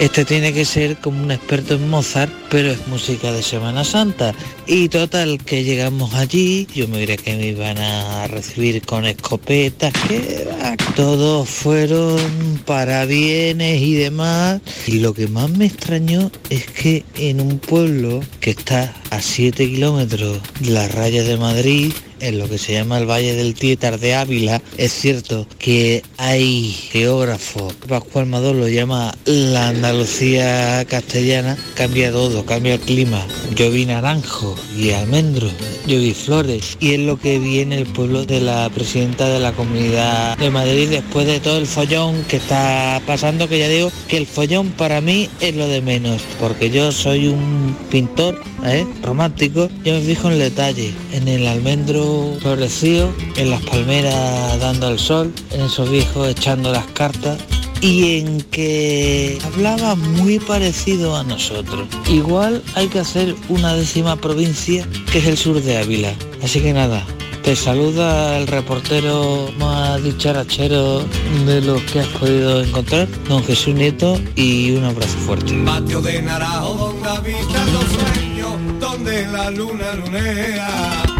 [0.02, 4.34] este tiene que ser como un experto en Mozart, pero es música de Semana Santa.
[4.66, 9.94] Y total, que llegamos allí, yo me diré que me iban a recibir con escopetas,
[10.08, 10.48] que
[10.96, 12.18] todos fueron
[12.66, 14.60] para bienes y demás.
[14.88, 19.68] Y lo que más me extrañó es que en un pueblo que está a 7
[19.68, 23.99] kilómetros de la raya de Madrid, en lo que se llama el Valle del Tietar
[23.99, 32.12] de Ávila, es cierto que hay geógrafo, Pascual Mador lo llama la Andalucía castellana, cambia
[32.12, 33.25] todo, cambia el clima.
[33.55, 35.49] Yo vi naranjo y almendro,
[35.88, 39.51] yo vi flores y es lo que viene el pueblo de la presidenta de la
[39.53, 44.17] Comunidad de Madrid después de todo el follón que está pasando, que ya digo que
[44.17, 48.86] el follón para mí es lo de menos, porque yo soy un pintor ¿eh?
[49.03, 52.11] romántico, yo me fijo en el detalle, en el almendro
[52.41, 57.38] florecido, en las palmeras dando el sol, en esos viejos echando las cartas
[57.82, 61.88] y en que hablaba muy parecido a nosotros.
[62.08, 66.13] Igual hay que hacer una décima provincia que es el sur de Ávila.
[66.43, 67.04] Así que nada,
[67.43, 71.04] te saluda el reportero más dicharachero
[71.45, 75.54] de los que has podido encontrar, don Jesús Nieto, y un abrazo fuerte.
[75.65, 81.11] Patio de habitan los sueños, donde la luna lunea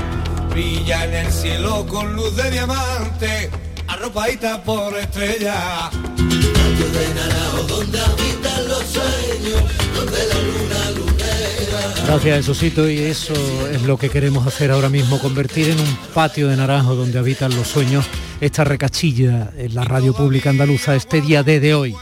[0.62, 3.50] brilla en el cielo con luz de diamante,
[3.88, 5.90] arropadita por estrella.
[5.90, 9.64] Patio de Naranjo donde habitan los sueños,
[9.96, 12.06] donde la luna lunera.
[12.06, 13.34] Gracias, Esosito, y eso
[13.72, 17.56] es lo que queremos hacer ahora mismo, convertir en un patio de naranjo donde habitan
[17.56, 18.06] los sueños
[18.40, 21.96] esta recachilla en la radio pública andaluza este día D de hoy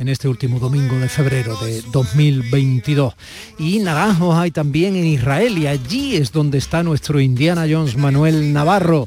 [0.00, 3.14] en este último domingo de febrero de 2022.
[3.58, 8.52] Y naranjos hay también en Israel y allí es donde está nuestro Indiana Jones Manuel
[8.52, 9.06] Navarro.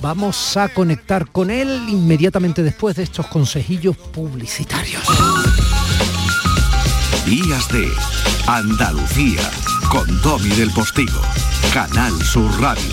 [0.00, 5.02] Vamos a conectar con él inmediatamente después de estos consejillos publicitarios.
[7.24, 7.88] Días de
[8.46, 9.50] Andalucía
[9.88, 11.20] con Domi del Postigo,
[11.72, 12.92] Canal Sur Radio.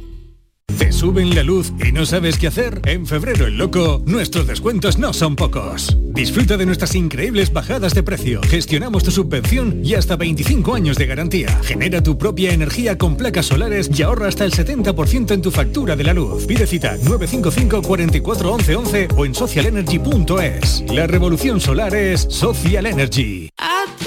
[0.77, 2.81] ¿Te suben la luz y no sabes qué hacer?
[2.85, 5.97] En febrero el loco, nuestros descuentos no son pocos.
[6.13, 8.41] Disfruta de nuestras increíbles bajadas de precio.
[8.43, 11.59] Gestionamos tu subvención y hasta 25 años de garantía.
[11.63, 15.95] Genera tu propia energía con placas solares y ahorra hasta el 70% en tu factura
[15.95, 16.45] de la luz.
[16.45, 20.83] Pide cita 955 44 11 11 o en socialenergy.es.
[20.91, 23.49] La revolución solar es Social Energy.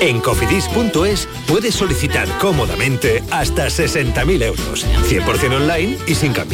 [0.00, 4.87] En cofidis.es puedes solicitar cómodamente hasta 60.000 euros.
[5.09, 6.54] 100% online y sin cambiar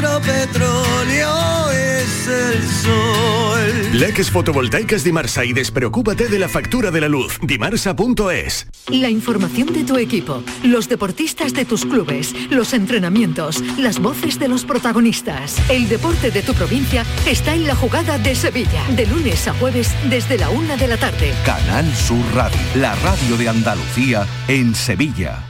[0.00, 3.98] nuestro petróleo es el sol.
[3.98, 7.38] Leques fotovoltaicas Dimarsa y despreocúpate de la factura de la luz.
[7.42, 8.66] Dimarsa.es.
[8.88, 14.48] La información de tu equipo, los deportistas de tus clubes, los entrenamientos, las voces de
[14.48, 15.56] los protagonistas.
[15.68, 19.94] El deporte de tu provincia está en la jugada de Sevilla, de lunes a jueves
[20.08, 21.32] desde la una de la tarde.
[21.44, 25.49] Canal Sur Radio, la radio de Andalucía en Sevilla.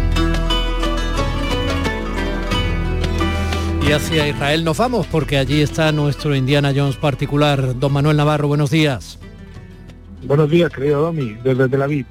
[3.87, 7.77] Y hacia Israel nos vamos porque allí está nuestro Indiana Jones particular.
[7.79, 9.19] Don Manuel Navarro, buenos días.
[10.23, 12.05] Buenos días, querido Domi, desde Tel Aviv.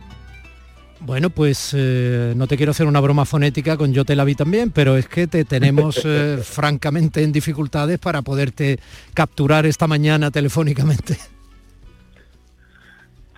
[1.01, 4.35] Bueno, pues eh, no te quiero hacer una broma fonética con yo te la vi
[4.35, 8.79] también, pero es que te tenemos eh, francamente en dificultades para poderte
[9.15, 11.17] capturar esta mañana telefónicamente.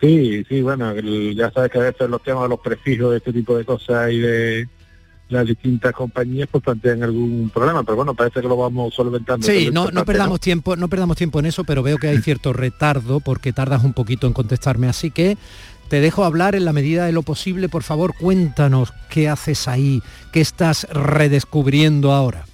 [0.01, 3.19] Sí, sí, bueno, el- ya sabes que a veces los temas de los prefijos de
[3.19, 4.69] este tipo de cosas y de
[5.33, 9.47] las distintas compañías pues plantean algún problema, pero bueno, parece que lo vamos solventando.
[9.47, 12.53] Sí, no, no perdamos tiempo, no perdamos tiempo en eso, pero veo que hay cierto
[12.53, 15.37] retardo porque tardas un poquito en contestarme, así que
[15.89, 17.69] te dejo hablar en la medida de lo posible.
[17.69, 20.03] Por favor, cuéntanos qué haces ahí,
[20.33, 22.47] qué estás redescubriendo ahora.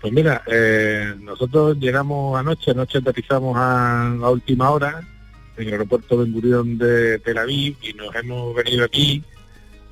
[0.00, 5.00] Pues mira, eh, nosotros llegamos anoche, anoche aterrizamos a, a última hora
[5.56, 9.22] en el aeropuerto Ben Gurión de Tel Aviv y nos hemos venido aquí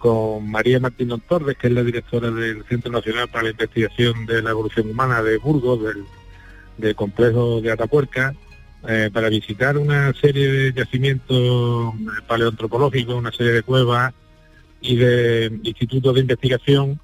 [0.01, 4.43] con María Martín Torres, que es la directora del Centro Nacional para la Investigación de
[4.43, 5.81] la Evolución Humana de Burgos,
[6.79, 8.35] del, complejo de Atapuerca,
[8.89, 11.93] eh, para visitar una serie de yacimientos
[12.27, 14.15] paleoantropológicos, una serie de cuevas
[14.81, 16.99] y de institutos de investigación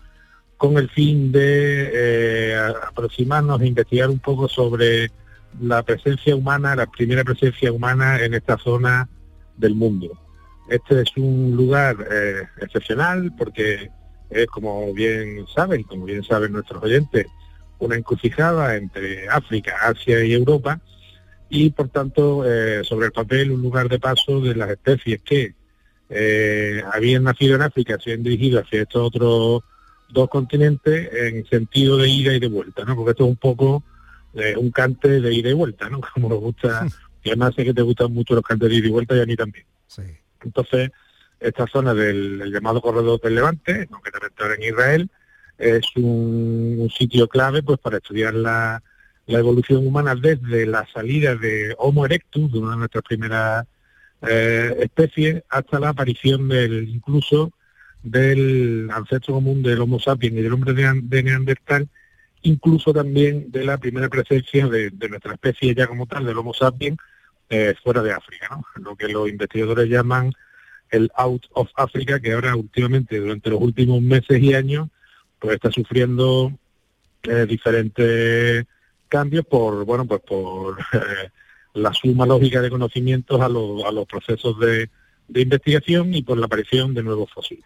[0.57, 2.57] con el fin de eh,
[2.89, 5.11] aproximarnos e investigar un poco sobre
[5.61, 9.07] la presencia humana, la primera presencia humana en esta zona
[9.59, 10.19] del mundo.
[10.69, 13.91] Este es un lugar eh, excepcional porque
[14.31, 17.27] es, como bien saben, como bien saben nuestros oyentes,
[17.79, 20.81] una encrucijada entre África, Asia y Europa
[21.49, 25.55] y por tanto eh, sobre el papel un lugar de paso de las especies que
[26.09, 29.63] eh, habían nacido en África, se han dirigido hacia estos otros
[30.09, 32.97] dos continentes en sentido de ida y de vuelta, ¿no?
[32.97, 33.85] Porque esto es un poco
[34.59, 36.01] un cante de ida y vuelta, ¿no?
[36.15, 36.87] Como nos gusta,
[37.25, 39.27] y además sé que te gustan mucho los cantes de ida y vuelta y a
[39.27, 39.65] mí también.
[40.47, 40.91] Entonces,
[41.41, 45.11] esta zona del el llamado corredor del Levante, concretamente ahora en Israel,
[45.59, 48.83] es un, sitio clave pues para estudiar la,
[49.27, 53.67] la evolución humana desde la salida de Homo erectus, de una de nuestras primeras
[54.23, 57.53] eh, especies, hasta la aparición del incluso
[58.03, 61.89] del ancestro común del Homo sapiens y del hombre de, de Neandertal,
[62.43, 66.55] incluso también de la primera presencia de, de nuestra especie ya como tal, del Homo
[66.55, 66.99] sapiens,
[67.49, 68.65] eh, fuera de África, ¿no?
[68.83, 70.33] lo que los investigadores llaman
[70.91, 74.89] el out of Africa, que ahora últimamente, durante los últimos meses y años,
[75.39, 76.53] pues está sufriendo
[77.23, 78.67] eh, diferentes
[79.09, 81.31] cambios por, bueno, pues por eh,
[81.75, 84.89] la suma lógica de conocimientos a, los a los procesos de
[85.35, 87.65] investigación y por la aparición de nuevos fósiles.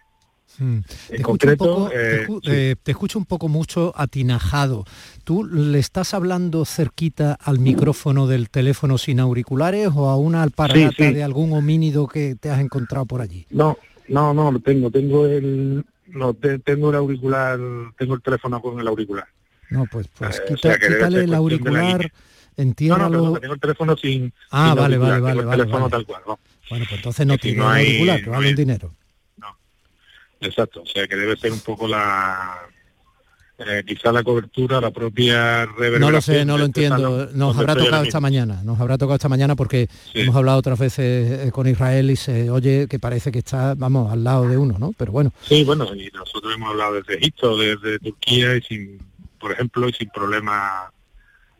[0.59, 0.81] Mm.
[0.81, 2.41] Te En escucho concreto, un poco- eh, te, sí.
[2.45, 4.85] eh, te escucho un poco mucho atinajado.
[5.25, 11.09] ¿Tú le estás hablando cerquita al micrófono del teléfono sin auriculares o a una alpargata
[11.09, 11.15] sí.
[11.15, 13.47] de algún homínido que te has encontrado por allí?
[13.51, 13.79] No,
[14.09, 17.59] no, no, lo tengo, tengo el, no, te- tengo el auricular,
[17.97, 19.27] tengo el teléfono con el auricular.
[19.71, 22.11] No, pues, pues Eh, o quita- sea, que debe quítale el auricular, línea.
[22.89, 25.79] No, no, perdón, tengo el teléfono sin, Ah, sin vale, vale, tengo vale, el teléfono
[25.79, 25.91] vale.
[25.91, 26.39] tal cual, ¿no?
[26.69, 28.93] Bueno, pues entonces no tiene no el hay- auricular, que no vale hay- un dinero.
[30.41, 32.67] Exacto, o sea que debe ser un poco la,
[33.59, 36.01] eh, quizá la cobertura, la propia reverberación.
[36.01, 37.29] No lo sé, no lo entiendo.
[37.35, 41.49] Nos habrá tocado esta mañana, nos habrá tocado esta mañana porque hemos hablado otras veces
[41.49, 44.79] eh, con Israel y se oye que parece que está, vamos, al lado de uno,
[44.79, 44.95] ¿no?
[44.97, 48.99] Pero bueno, Sí, bueno, y nosotros hemos hablado desde Egipto, desde Turquía y sin,
[49.39, 50.91] por ejemplo, y sin problema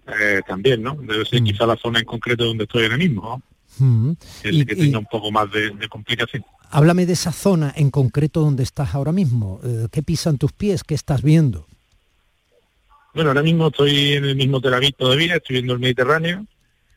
[0.07, 0.97] eh, también, ¿no?
[1.03, 3.43] Debe ser quizá la zona en concreto donde estoy ahora mismo, ¿no?
[3.81, 4.17] Mm.
[4.43, 6.45] que, Y- que y- tenga un poco más de, de complicación.
[6.71, 9.61] háblame de esa zona en concreto donde estás ahora mismo.
[9.65, 10.85] Eh, ¿Qué pisan tus pies?
[10.85, 11.67] ¿Qué estás viendo?
[13.15, 16.47] Bueno, ahora mismo estoy en el mismo Tel Aviv todavía, estoy viendo el Mediterráneo,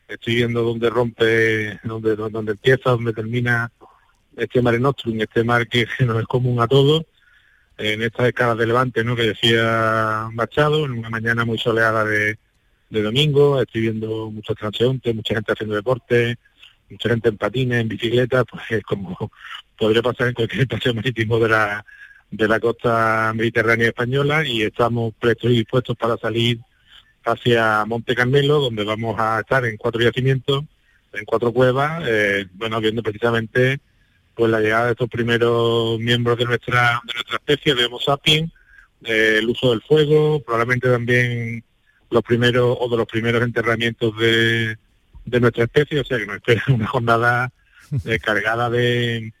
[0.06, 3.70] estoy viendo dónde rompe, dónde, dónde empieza, dónde termina
[4.36, 7.04] este Mare Nostrum, este mar que nos es común a todos,
[7.78, 9.16] en estas escalas de Levante, ¿no?
[9.16, 12.38] Que decía Machado, en una mañana muy soleada de,
[12.90, 16.36] de domingo, estoy viendo muchos transeúntes, mucha gente haciendo deporte,
[17.00, 19.30] gente en patines, en bicicleta, pues es como
[19.78, 21.84] podría pasar en cualquier paseo marítimo de la,
[22.30, 26.60] de la costa mediterránea española y estamos prestos y dispuestos para salir
[27.24, 30.64] hacia Monte Carmelo, donde vamos a estar en cuatro yacimientos,
[31.12, 33.80] en cuatro cuevas, eh, bueno, viendo precisamente
[34.34, 38.50] pues la llegada de estos primeros miembros de nuestra, de nuestra especie, de Homo sapiens,
[39.04, 41.62] eh, el uso del fuego, probablemente también
[42.10, 44.76] los primeros o de los primeros enterramientos de,
[45.24, 47.52] de nuestra especie, o sea que nos espera una jornada
[48.04, 49.32] eh, cargada de,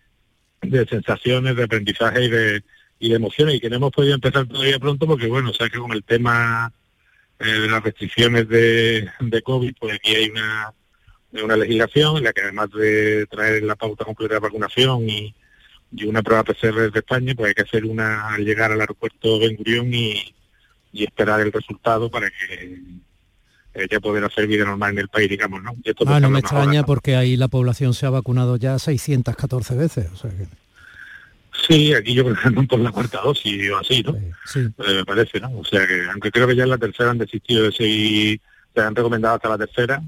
[0.62, 2.62] de sensaciones, de aprendizaje y de,
[2.98, 5.68] y de emociones, y que no hemos podido empezar todavía pronto porque, bueno, o sea
[5.68, 6.72] que con el tema
[7.38, 10.72] eh, de las restricciones de, de COVID, pues aquí hay una,
[11.42, 15.34] una legislación en la que además de traer la pauta completa de vacunación y,
[15.92, 19.38] y una prueba PCR de España, pues hay que hacer una al llegar al aeropuerto
[19.38, 20.34] Ben Gurión y,
[20.92, 22.78] y esperar el resultado para que
[23.74, 25.74] eh, ya poder hacer vida normal en el país, digamos, ¿no?
[25.82, 29.74] Y esto ah, no me extraña porque ahí la población se ha vacunado ya 614
[29.74, 30.46] veces, o sea que...
[31.66, 34.14] Sí, aquí yo creo que andan por la cuarta dosis o así, ¿no?
[34.44, 34.60] Sí.
[34.60, 35.58] Eh, me parece, ¿no?
[35.58, 38.40] O sea que, aunque creo que ya en la tercera han desistido de seguir,
[38.74, 40.02] se han recomendado hasta la tercera,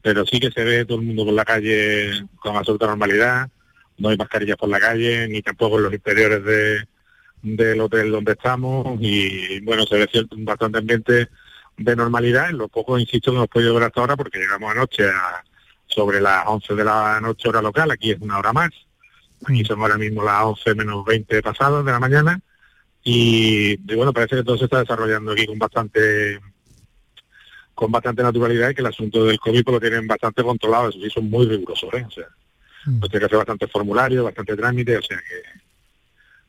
[0.00, 3.48] pero sí que se ve todo el mundo por la calle con absoluta normalidad,
[3.98, 6.86] no hay mascarillas por la calle, ni tampoco en los interiores de,
[7.42, 11.28] del hotel donde estamos, y bueno, se ve cierto, bastante ambiente
[11.76, 15.08] de normalidad, en lo poco, insisto, que hemos podido ver hasta ahora, porque llegamos anoche
[15.08, 15.44] a
[15.86, 18.70] sobre las 11 de la noche hora local, aquí es una hora más,
[19.46, 22.40] aquí son ahora mismo las 11 menos 20 pasadas de la mañana,
[23.02, 26.40] y, bueno, parece que todo se está desarrollando aquí con bastante
[27.72, 30.98] con bastante naturalidad y que el asunto del COVID pues, lo tienen bastante controlado, eso
[30.98, 32.04] sí, son muy rigurosos, ¿eh?
[32.06, 32.26] o sea,
[32.86, 32.98] mm.
[32.98, 35.42] pues tiene que hacer bastante formulario, bastante trámite, o sea que,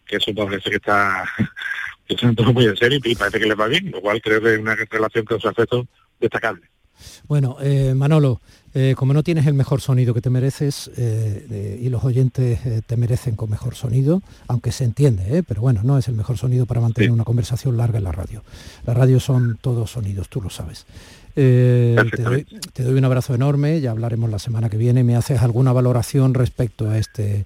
[0.05, 1.25] que eso parece que está
[2.15, 4.59] se muy en serio y parece que les va bien, lo cual creo que es
[4.59, 5.85] una relación con su efectos
[6.19, 6.67] destacable.
[7.27, 8.41] Bueno, eh, Manolo,
[8.73, 12.97] eh, como no tienes el mejor sonido que te mereces eh, y los oyentes te
[12.97, 16.81] merecen con mejor sonido, aunque se entiende, pero bueno, no es el mejor sonido para
[16.81, 18.43] mantener una conversación larga en la radio.
[18.85, 20.85] La radio son todos sonidos, tú lo sabes.
[21.35, 25.03] Te doy, te, doy, un abrazo enorme, ya hablaremos la semana que viene.
[25.03, 27.45] ¿Me haces alguna valoración respecto a, este,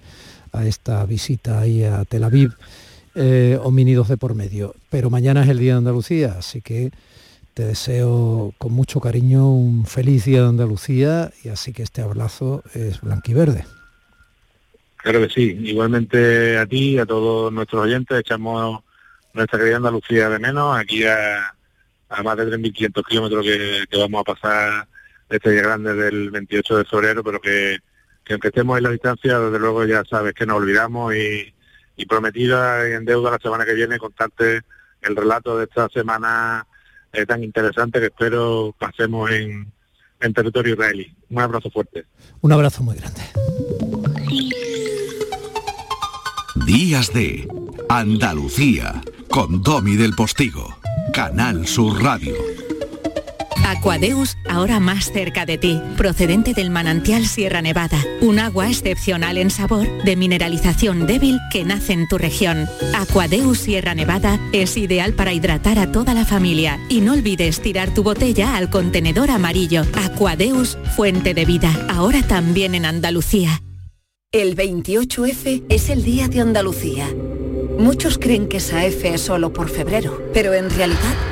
[0.52, 2.54] a esta visita ahí a Tel Aviv?
[3.14, 4.74] Eh, homínidos de por medio.
[4.90, 6.90] Pero mañana es el Día de Andalucía, así que
[7.54, 12.62] te deseo con mucho cariño un feliz Día de Andalucía y así que este abrazo
[12.74, 13.66] es blanquiverde.
[14.96, 18.82] Claro que sí, igualmente a ti y a todos nuestros oyentes echamos
[19.34, 21.54] nuestra querida Andalucía de menos, aquí a,
[22.22, 24.88] más de 3.500 kilómetros que, que, vamos a pasar
[25.28, 27.78] este día grande del 28 de febrero, pero que,
[28.24, 31.52] que aunque estemos en la distancia, desde luego ya sabes que nos olvidamos y,
[32.02, 34.62] y prometida en deuda la semana que viene contarte
[35.00, 36.66] el relato de esta semana
[37.12, 39.72] eh, tan interesante que espero pasemos en,
[40.20, 41.14] en territorio israelí.
[41.30, 42.06] Un abrazo fuerte.
[42.40, 43.20] Un abrazo muy grande.
[46.66, 47.48] Días de
[47.88, 50.76] Andalucía con Domi del Postigo,
[51.12, 52.34] Canal Sur Radio.
[53.64, 59.50] Aquadeus, ahora más cerca de ti, procedente del manantial Sierra Nevada, un agua excepcional en
[59.50, 62.68] sabor, de mineralización débil que nace en tu región.
[62.94, 67.94] Aquadeus Sierra Nevada es ideal para hidratar a toda la familia y no olvides tirar
[67.94, 69.82] tu botella al contenedor amarillo.
[69.94, 73.62] Aquadeus, fuente de vida, ahora también en Andalucía.
[74.32, 77.06] El 28F es el Día de Andalucía.
[77.78, 81.31] Muchos creen que esa F es solo por febrero, pero en realidad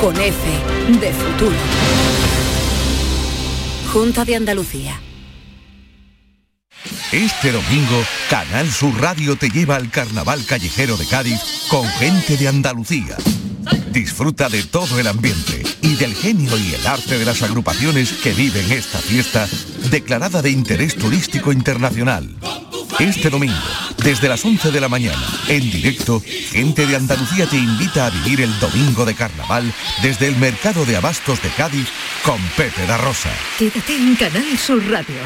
[0.00, 0.36] con F
[1.00, 1.56] de futuro.
[3.92, 5.00] Junta de Andalucía.
[7.12, 12.48] Este domingo, Canal Sur Radio te lleva al Carnaval Callejero de Cádiz con gente de
[12.48, 13.16] Andalucía.
[13.90, 18.32] Disfruta de todo el ambiente y del genio y el arte de las agrupaciones que
[18.32, 19.46] viven esta fiesta
[19.90, 22.34] declarada de interés turístico internacional.
[22.98, 23.54] Este domingo,
[24.04, 28.40] desde las 11 de la mañana, en directo, Gente de Andalucía te invita a vivir
[28.40, 29.72] el domingo de carnaval
[30.02, 31.88] desde el Mercado de Abastos de Cádiz
[32.24, 33.30] con Pepe da Rosa.
[33.58, 35.16] Quédate en Canal Sur Radio,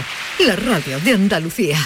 [0.41, 1.79] la radio de Andalucía.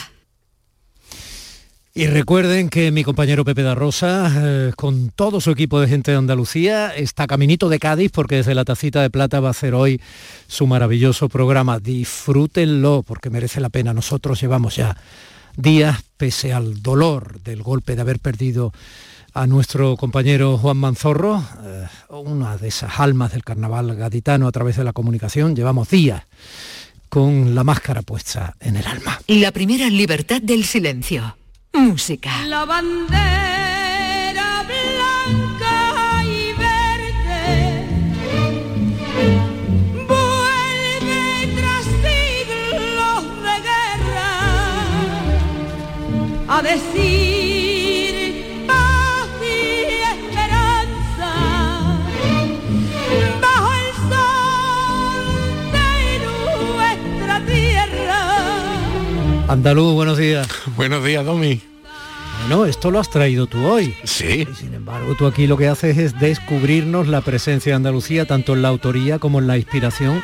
[1.92, 6.12] Y recuerden que mi compañero Pepe da Rosa, eh, con todo su equipo de gente
[6.12, 9.74] de Andalucía, está caminito de Cádiz porque desde la tacita de plata va a hacer
[9.74, 10.00] hoy
[10.46, 11.78] su maravilloso programa.
[11.78, 13.92] Disfrútenlo porque merece la pena.
[13.92, 14.96] Nosotros llevamos ya
[15.56, 18.72] días, pese al dolor del golpe de haber perdido
[19.32, 24.76] a nuestro compañero Juan Manzorro, eh, una de esas almas del carnaval gaditano a través
[24.76, 26.24] de la comunicación, llevamos días
[27.08, 29.20] con la máscara puesta en el alma.
[29.26, 31.36] La primera libertad del silencio.
[31.72, 32.44] Música.
[32.46, 33.49] La bandera
[46.60, 51.32] a decir paz y esperanza
[53.40, 55.24] bajo el sol
[55.72, 55.88] de
[56.26, 58.20] nuestra tierra.
[59.48, 60.48] Andaluz, buenos días.
[60.76, 61.62] Buenos días, Domi.
[62.42, 63.94] Bueno, esto lo has traído tú hoy.
[64.04, 64.46] Sí.
[64.50, 68.52] Y sin embargo, tú aquí lo que haces es descubrirnos la presencia de Andalucía, tanto
[68.52, 70.22] en la autoría como en la inspiración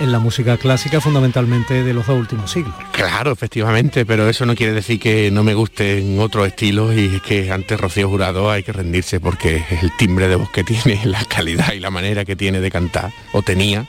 [0.00, 2.74] en la música clásica, fundamentalmente de los dos últimos siglos.
[2.92, 7.22] Claro, efectivamente, pero eso no quiere decir que no me gusten otros estilos y es
[7.22, 11.24] que ante Rocío Jurado hay que rendirse porque el timbre de voz que tiene, la
[11.26, 13.86] calidad y la manera que tiene de cantar, o tenía.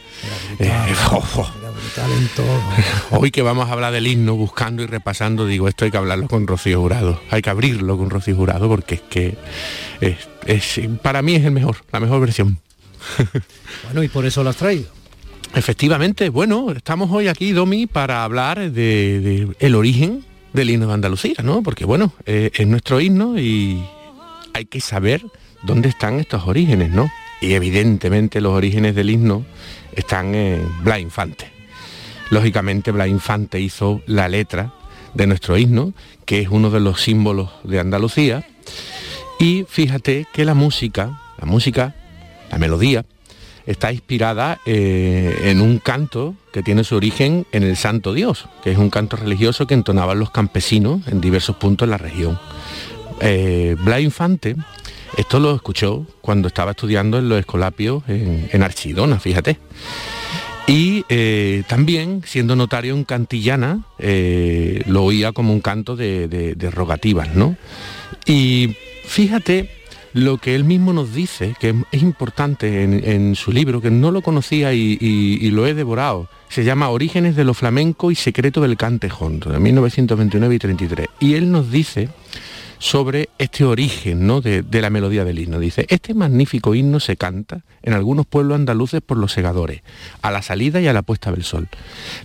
[0.59, 0.71] eh,
[1.11, 1.51] oh, oh.
[3.11, 6.27] Hoy que vamos a hablar del himno, buscando y repasando, digo, esto hay que hablarlo
[6.27, 9.37] con Rocío Jurado, hay que abrirlo con Rocío Jurado porque es que
[9.99, 12.59] es, es- para mí es el mejor, la mejor versión.
[13.85, 14.89] Bueno, y por eso lo has traído.
[15.53, 20.23] Efectivamente, bueno, estamos hoy aquí, Domi, para hablar de, de el origen
[20.53, 21.61] del himno de Andalucía, ¿no?
[21.61, 23.83] Porque bueno, eh, es nuestro himno y
[24.53, 25.23] hay que saber
[25.63, 27.09] dónde están estos orígenes, ¿no?
[27.41, 29.45] Y evidentemente los orígenes del himno
[29.93, 31.51] están en Blas Infante.
[32.29, 34.73] Lógicamente Blas Infante hizo la letra
[35.13, 35.93] de nuestro himno,
[36.25, 38.47] que es uno de los símbolos de Andalucía.
[39.39, 41.95] Y fíjate que la música, la música,
[42.51, 43.05] la melodía,
[43.65, 48.71] está inspirada eh, en un canto que tiene su origen en el Santo Dios, que
[48.71, 52.39] es un canto religioso que entonaban los campesinos en diversos puntos de la región.
[53.21, 54.55] Eh, Infante,
[55.17, 59.57] esto lo escuchó cuando estaba estudiando en los escolapios en, Archidona, fíjate.
[60.67, 66.55] Y eh, también, siendo notario en Cantillana, eh, lo oía como un canto de, de-
[66.55, 67.57] de rogativas, ¿no?
[68.25, 69.69] Y fíjate
[70.13, 74.11] lo que él mismo nos dice, que es importante en, en su libro, que no
[74.11, 76.27] lo conocía y, lo he devorado.
[76.49, 81.07] Se llama Orígenes de lo flamenco y secreto del cante hondo, de 1929 y 33.
[81.19, 82.09] Y él nos dice
[82.81, 84.41] sobre este origen ¿no?
[84.41, 85.59] de, de la melodía del himno.
[85.59, 89.83] Dice, este magnífico himno se canta en algunos pueblos andaluces por los segadores,
[90.23, 91.69] a la salida y a la puesta del sol.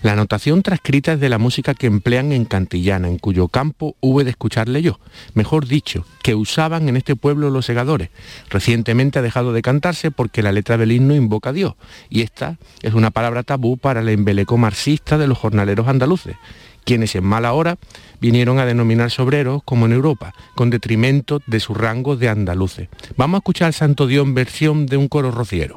[0.00, 4.24] La notación transcrita es de la música que emplean en Cantillana, en cuyo campo hube
[4.24, 4.98] de escucharle yo,
[5.34, 8.08] mejor dicho, que usaban en este pueblo los segadores.
[8.48, 11.74] Recientemente ha dejado de cantarse porque la letra del himno invoca a Dios,
[12.08, 16.36] y esta es una palabra tabú para el embeleco marxista de los jornaleros andaluces
[16.86, 17.76] quienes en mala hora
[18.20, 22.88] vinieron a denominarse obreros como en Europa, con detrimento de su rango de andaluces.
[23.16, 25.76] Vamos a escuchar Santo Dios versión de un coro rociero.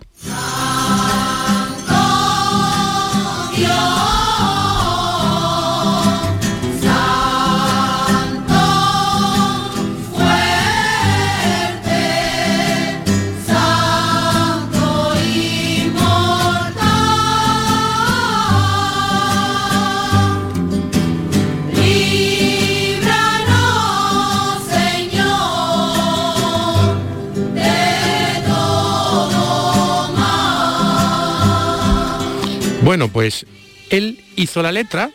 [32.90, 33.46] Bueno, pues
[33.92, 35.12] él hizo la letra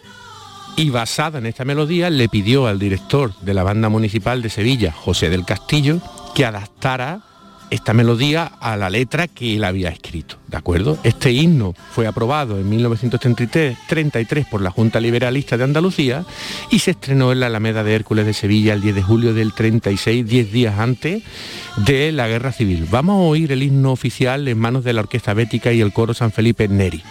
[0.77, 4.93] y basada en esta melodía le pidió al director de la banda municipal de Sevilla,
[4.93, 6.01] José del Castillo,
[6.37, 7.23] que adaptara
[7.71, 10.99] esta melodía a la letra que él había escrito, ¿de acuerdo?
[11.03, 16.25] Este himno fue aprobado en 1933 33 por la Junta Liberalista de Andalucía
[16.71, 19.53] y se estrenó en la Alameda de Hércules de Sevilla el 10 de julio del
[19.53, 21.25] 36, 10 días antes
[21.79, 22.87] de la Guerra Civil.
[22.89, 26.15] Vamos a oír el himno oficial en manos de la Orquesta Bética y el coro
[26.15, 27.03] San Felipe Neri.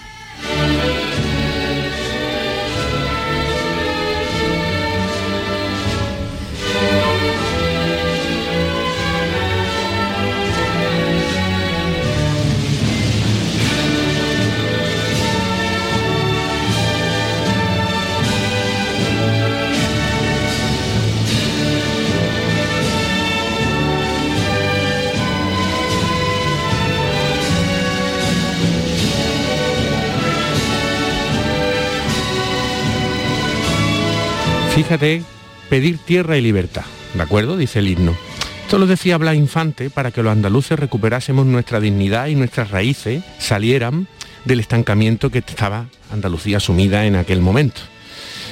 [34.84, 35.24] Fíjate,
[35.70, 37.58] pedir tierra y libertad, ¿de acuerdo?
[37.58, 38.16] Dice el himno.
[38.64, 43.24] Esto lo decía Blas Infante para que los andaluces recuperásemos nuestra dignidad y nuestras raíces
[43.40, 44.08] salieran
[44.46, 47.82] del estancamiento que estaba Andalucía sumida en aquel momento.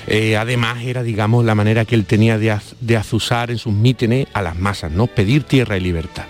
[0.08, 3.74] Eh, además era, digamos, la manera que él tenía de, az- de azuzar en sus
[3.74, 5.08] mítines a las masas, ¿no?
[5.08, 6.26] Pedir tierra y libertad.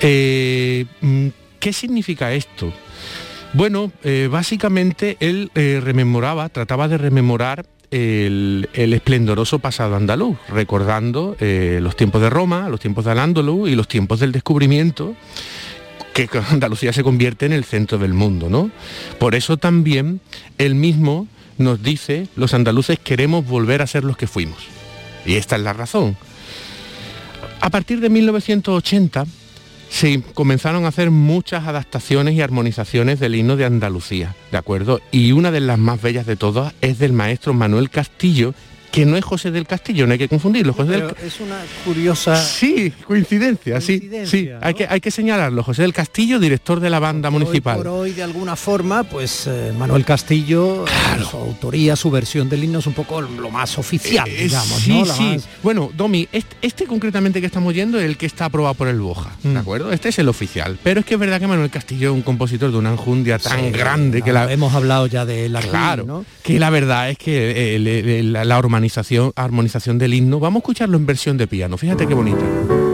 [0.00, 1.28] Eh, mm,
[1.60, 2.72] ¿Qué significa esto?
[3.54, 7.64] Bueno, eh, básicamente él rememoraba, trataba de rememorar
[7.94, 13.76] el, esplendoroso pasado andaluz, recordando eh, los tiempos de Roma, los tiempos de Al-Ándalus y
[13.76, 15.14] los tiempos del descubrimiento,
[16.12, 18.70] que Andalucía se convierte en el centro del mundo, ¿no?
[19.18, 20.20] Por eso también
[20.58, 24.58] él mismo nos dice, los andaluces queremos volver a ser los que fuimos.
[25.24, 26.16] Y esta es la razón.
[27.60, 29.24] A partir de 1980
[29.94, 35.00] se comenzaron a hacer muchas adaptaciones y armonizaciones del himno de Andalucía, ¿de acuerdo?
[35.12, 38.54] Y una de las más bellas de todas es del maestro Manuel Castillo,
[38.94, 40.72] que no es José del Castillo, no hay que confundirlo.
[40.72, 42.36] José del es una curiosa...
[42.36, 44.48] Sí, coincidencia, sí, sí.
[44.60, 45.64] Hay, que, hay que señalarlo.
[45.64, 47.78] José del Castillo, director de la banda municipal.
[47.78, 50.90] Hoy por hoy, de alguna forma, pues eh, Manuel Castillo, eh,
[51.28, 55.02] su autoría, su versión del himno es un poco lo más oficial, Eh, digamos, sí,
[55.16, 55.22] sí.
[55.34, 58.86] más- Bueno, Domi, este, este concretamente que estamos yendo es el que está aprobado por
[58.86, 59.54] el Boja, Mm.
[59.54, 59.92] ¿de acuerdo?
[59.92, 60.78] Este es el oficial.
[60.84, 63.58] Pero es que es verdad que Manuel Castillo es un compositor de una enjundia tan
[63.60, 64.52] Sí, grande que la...
[64.52, 68.44] Hemos hablado ya de la Claro, que la verdad es que eh, le- le- la,
[68.44, 72.93] la armonización, armonización del himno, vamos a escucharlo en versión de piano, fíjate qué bonita.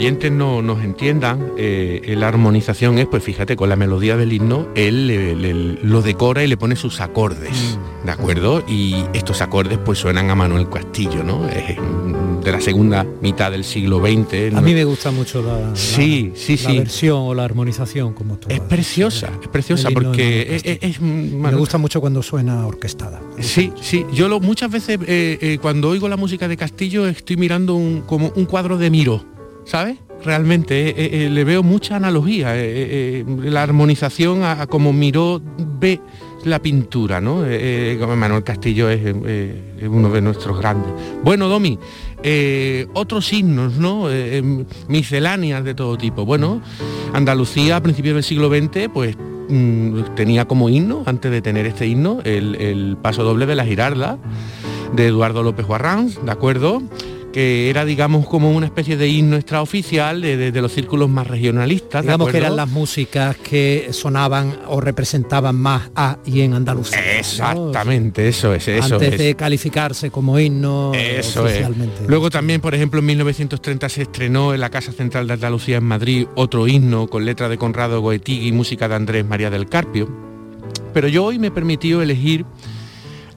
[0.00, 4.66] Oyentes no nos entiendan, eh, la armonización es, pues fíjate, con la melodía del himno,
[4.74, 8.64] él le- le- lo decora y le pone sus acordes, ¿de acuerdo?
[8.66, 11.46] Y estos acordes pues suenan a Manuel Castillo, ¿no?
[11.46, 14.54] Es mm, de la segunda mitad del siglo XX.
[14.54, 14.62] A ¿no?
[14.62, 16.78] mí me gusta mucho la, Sí, la- sí, la sí.
[16.78, 22.00] versión o la armonización, como tú Es preciosa, es preciosa porque es, Me gusta mucho
[22.00, 23.20] cuando suena orquestada.
[23.40, 24.06] Sí, sí.
[24.14, 28.00] Yo lo, muchas veces eh, eh, cuando oigo la música de Castillo estoy mirando un,
[28.06, 29.24] como un cuadro de Miro,
[29.70, 29.98] ¿sabes?
[30.24, 34.92] Realmente eh, eh, le veo mucha analogía, eh, eh, eh, la armonización a, a como
[34.92, 35.40] Miró
[35.78, 36.00] ve
[36.44, 37.46] la pintura, ¿no?
[37.46, 40.90] Eh, eh, Manuel Castillo es, eh, uno de nuestros grandes.
[41.22, 41.78] Bueno, Domi,
[42.24, 44.10] eh, otros signos, ¿no?
[44.10, 46.24] Eh, eh, misceláneas de todo tipo.
[46.26, 46.60] Bueno,
[47.12, 49.16] Andalucía a principios del siglo XX, pues
[49.48, 53.64] mm, tenía como himno, antes de tener este himno, el, el paso doble de la
[53.64, 54.18] Girarda,
[54.96, 56.82] de Eduardo López Guarranz, ¿de acuerdo?
[57.32, 61.26] Que era digamos como una especie de himno extraoficial de, de- de los círculos más
[61.26, 62.02] regionalistas.
[62.02, 66.98] ¿de Digamos que eran las músicas que sonaban o representaban más a y en Andalucía.
[67.00, 67.18] ¿no?
[67.18, 69.18] Exactamente, eso es, eso Antes es.
[69.18, 71.52] de calificarse como himno Eso es.
[71.54, 72.02] oficialmente.
[72.08, 75.84] Luego también, por ejemplo, en 1930 se estrenó en la Casa Central de Andalucía en
[75.84, 80.08] Madrid otro himno con letra de Conrado Goetigui y música de Andrés María del Carpio.
[80.92, 82.44] Pero yo hoy me he permitido elegir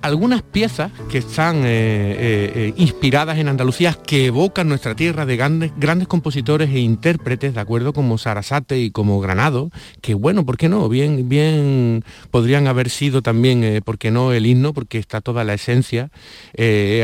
[0.04, 5.38] algunas piezas que están eh, eh, eh, inspiradas en Andalucía, que evocan nuestra tierra de
[5.38, 10.58] grandes, grandes compositores e intérpretes, de acuerdo, como Sarasate y como Granado, que bueno, ¿por
[10.58, 10.88] qué no?
[10.89, 14.34] Bien, bien podrían haber sido también, eh, ¿por qué no?
[14.34, 16.12] El himno, porque está toda la esencia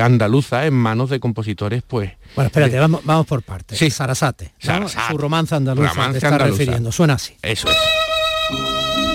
[0.04, 2.12] andaluza en manos de compositores, pues.
[2.36, 3.80] Bueno, espérate, de- vamos, vamos por partes.
[3.80, 3.90] Sí.
[3.90, 4.52] Sarasate.
[4.64, 4.66] ¿no?
[4.68, 5.12] Sarasate.
[5.12, 6.58] Su romanza andaluza Romance te está andaluza.
[6.60, 6.92] refiriendo.
[6.92, 7.34] Suena así.
[7.42, 9.09] Eso es.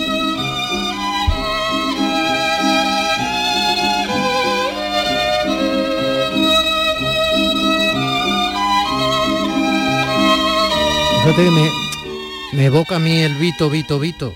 [11.24, 11.70] Fíjate que me,
[12.52, 14.34] me evoca a mí el Vito, Vito, Vito.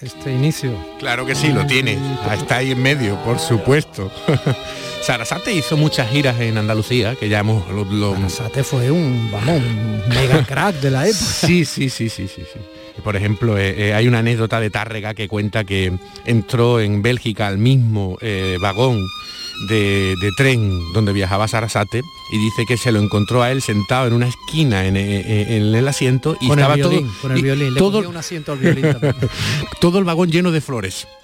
[0.00, 0.72] Este inicio.
[0.98, 1.98] Claro que sí, lo tiene.
[2.28, 4.12] Ah, Está ahí en medio, por supuesto.
[5.02, 7.68] Sarasate hizo muchas giras en Andalucía, que ya hemos...
[7.70, 11.24] Lo, lo- Sarasate fue un, vamos, un mega crack de la época.
[11.24, 12.60] Sí, sí, sí, sí, sí, sí.
[13.02, 15.92] Por ejemplo, eh, eh, hay una anécdota de Tárrega que cuenta que
[16.26, 19.00] entró en Bélgica al mismo eh, vagón
[19.66, 24.06] de, de tren donde viajaba Sarasate y dice que se lo encontró a él sentado
[24.06, 27.32] en una esquina en, eh, en el asiento y con estaba el violín, todo con
[27.32, 27.74] el y violín.
[27.74, 29.16] Le todo, un asiento al violín también.
[29.80, 31.06] todo el vagón lleno de flores.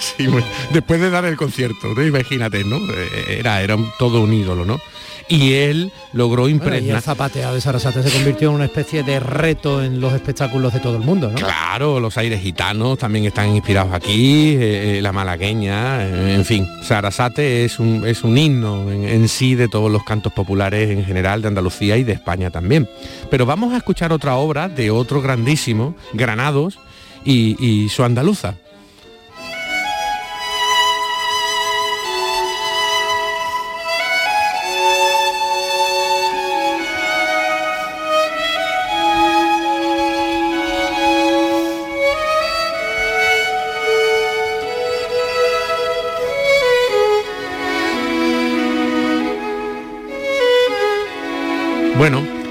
[0.00, 2.04] Sí, bueno, después de dar el concierto, ¿no?
[2.04, 2.76] imagínate, ¿no?
[2.76, 4.80] Eh, Era, era todo un ídolo, ¿no?
[5.28, 6.96] Y él logró Bueno, y impregnar...
[6.96, 10.80] el zapateado de Sarasate se convirtió en una especie de reto en los espectáculos de
[10.80, 11.36] todo el mundo, ¿no?
[11.36, 16.66] Claro, los aires gitanos también están inspirados aquí, eh, eh, la malagueña, eh, en fin,
[16.82, 21.04] Sarasate es un, es un himno en, en sí de todos los cantos populares en
[21.04, 22.88] general de Andalucía y de España también.
[23.30, 26.78] Pero vamos a escuchar otra obra de otro grandísimo, Granados
[27.24, 28.54] y, y su andaluza.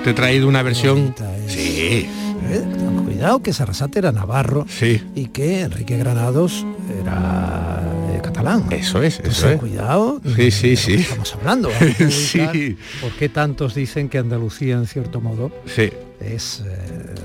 [0.08, 1.14] Te he traído una versión...
[1.48, 2.08] Sí.
[2.50, 2.64] Eh,
[3.04, 5.02] Cuidado que Sarasate era navarro Sí.
[5.16, 6.66] y que Enrique Granados
[7.02, 7.82] era
[8.16, 8.68] eh, catalán.
[8.70, 9.60] Eso es, eso Entonces, es.
[9.60, 10.22] cuidado.
[10.34, 10.94] Sí, sí, sí.
[10.94, 11.70] Estamos hablando.
[12.10, 12.78] Sí.
[13.02, 15.90] ¿Por qué tantos dicen que Andalucía, en cierto modo, Sí.
[16.22, 17.16] es eh,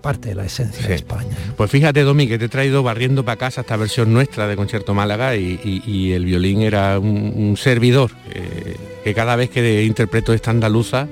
[0.00, 1.34] parte de la esencia de España?
[1.56, 4.94] Pues fíjate, Domi, que te he traído barriendo para casa esta versión nuestra de Concierto
[4.94, 9.82] Málaga y, y- y el violín era un, un servidor, eh, que cada vez que
[9.82, 11.08] interpreto esta andaluza,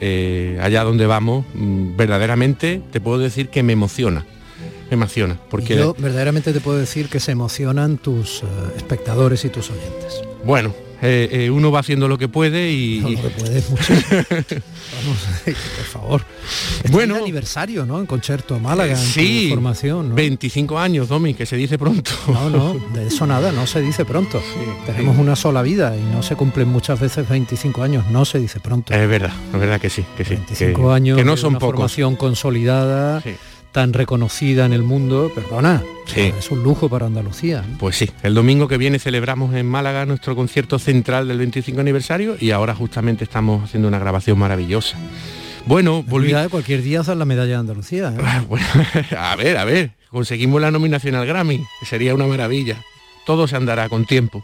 [0.00, 4.24] eh, allá donde vamos, mm, verdaderamente te puedo decir que me emociona.
[4.90, 5.76] Me emociona, porque...
[5.76, 10.22] Yo verdaderamente te puedo decir que se emocionan tus eh, espectadores y tus oyentes.
[10.44, 10.72] Bueno,
[11.02, 13.00] eh, eh, uno va haciendo lo que puede y...
[13.02, 14.22] No, y- lo que puedes muchísimo.
[14.96, 16.22] Vamos, por favor.
[16.90, 17.98] bueno, aniversario, ¿no?
[18.00, 20.14] En concierto Málaga, Sí, formación, ¿no?
[20.14, 22.10] 25 años, Domi, que se dice pronto.
[22.28, 24.40] No, no, de eso nada, no se dice pronto.
[24.86, 28.60] Tenemos una sola vida y no se cumplen muchas veces 25 años, no se dice
[28.60, 28.94] pronto.
[28.94, 30.34] Es verdad, es verdad que sí, que sí.
[30.34, 31.74] 25 que, años que no de son una pocos.
[31.74, 33.22] formación consolidada,
[33.76, 36.32] tan reconocida en el mundo, perdona, Sí.
[36.38, 37.62] es un lujo para Andalucía.
[37.78, 42.38] Pues sí, el domingo que viene celebramos en Málaga nuestro concierto central del 25 aniversario
[42.40, 44.96] y ahora justamente estamos haciendo una grabación maravillosa.
[45.66, 46.28] Bueno, volví...
[46.28, 48.14] Olvida, cualquier día hacer la medalla de Andalucía.
[48.18, 48.44] ¿eh?
[48.48, 48.64] Bueno,
[49.18, 52.82] a ver, a ver, conseguimos la nominación al Grammy, sería una maravilla.
[53.26, 54.42] Todo se andará con tiempo.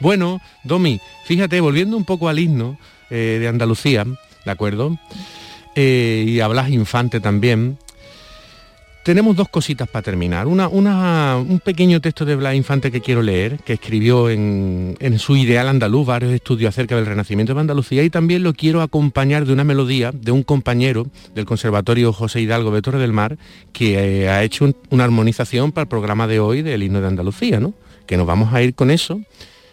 [0.00, 2.76] Bueno, Domi, fíjate, volviendo un poco al himno
[3.10, 4.04] eh, de Andalucía,
[4.44, 4.98] ¿de acuerdo?
[5.76, 7.78] Eh, y hablas infante también.
[9.04, 10.46] Tenemos dos cositas para terminar.
[10.46, 15.18] Una, una- un pequeño texto de Blas Infante que quiero leer, que escribió en, en
[15.18, 19.44] su Ideal Andaluz varios estudios acerca del Renacimiento de Andalucía y también lo quiero acompañar
[19.44, 23.38] de una melodía de un compañero del Conservatorio José Hidalgo de Torre del Mar
[23.72, 27.08] que eh, ha hecho un- una armonización para el programa de hoy del himno de
[27.08, 27.74] Andalucía, ¿no?
[28.06, 29.20] Que nos vamos a ir con eso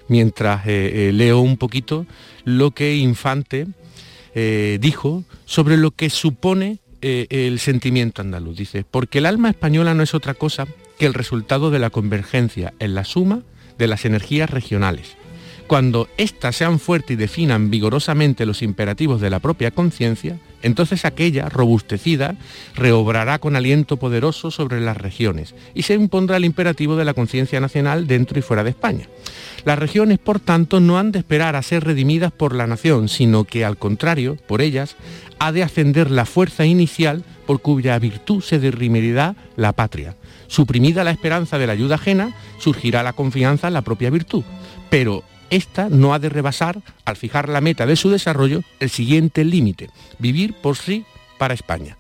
[0.08, 2.08] mientras eh, eh, leo un poquito
[2.46, 3.68] lo que Infante
[4.80, 8.58] dijo sobre lo que supone eh, el sentimiento andaluz.
[8.58, 12.74] Dice, porque el alma española no es otra cosa que el resultado de la convergencia
[12.80, 13.42] en la suma
[13.78, 15.16] de las energías regionales.
[15.70, 21.48] Cuando éstas sean fuertes y definan vigorosamente los imperativos de la propia conciencia, entonces aquella,
[21.48, 22.38] robustecida,
[22.74, 27.60] reobrará con aliento poderoso sobre las regiones y se impondrá el imperativo de la conciencia
[27.60, 29.10] nacional dentro y fuera de España.
[29.64, 33.44] Las regiones, por tanto, no han de esperar a ser redimidas por la nación, sino
[33.44, 34.96] que, al contrario, por ellas,
[35.38, 40.16] ha de ascender la fuerza inicial por cuya virtud se derrimirá la patria.
[40.48, 44.44] Suprimida la esperanza de la ayuda ajena, surgirá la confianza en la propia virtud.
[44.90, 49.44] Pero esta no ha de rebasar, al fijar la meta de su desarrollo, el siguiente
[49.44, 51.06] límite, vivir por sí
[51.38, 51.98] para España.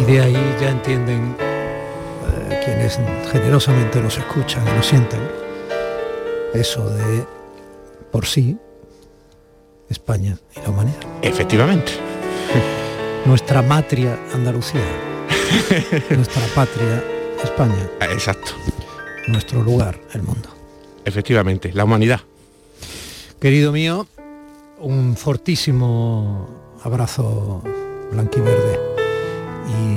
[0.00, 2.98] Y de ahí ya entienden eh, quienes
[3.30, 5.20] generosamente nos escuchan y nos sienten
[6.54, 7.24] eso de
[8.10, 8.56] por sí
[9.88, 11.00] España y la humanidad.
[11.22, 11.92] Efectivamente.
[13.26, 14.80] Nuestra matria Andalucía,
[16.10, 17.04] nuestra patria
[17.44, 18.50] España, Exacto.
[19.28, 20.48] nuestro lugar, el mundo.
[21.04, 22.20] Efectivamente, la humanidad.
[23.40, 24.06] Querido mío,
[24.78, 26.48] un fortísimo
[26.84, 27.62] abrazo
[28.12, 28.78] blanquiverde
[29.68, 29.96] y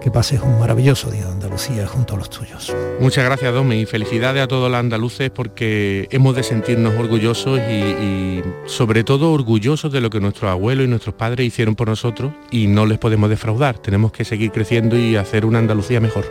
[0.00, 2.72] que pases un maravilloso día de Andalucía junto a los tuyos.
[3.00, 7.72] Muchas gracias, Domi, y felicidades a todos los andaluces porque hemos de sentirnos orgullosos y,
[7.72, 12.32] y sobre todo orgullosos de lo que nuestros abuelos y nuestros padres hicieron por nosotros
[12.52, 13.78] y no les podemos defraudar.
[13.78, 16.24] Tenemos que seguir creciendo y hacer una Andalucía mejor.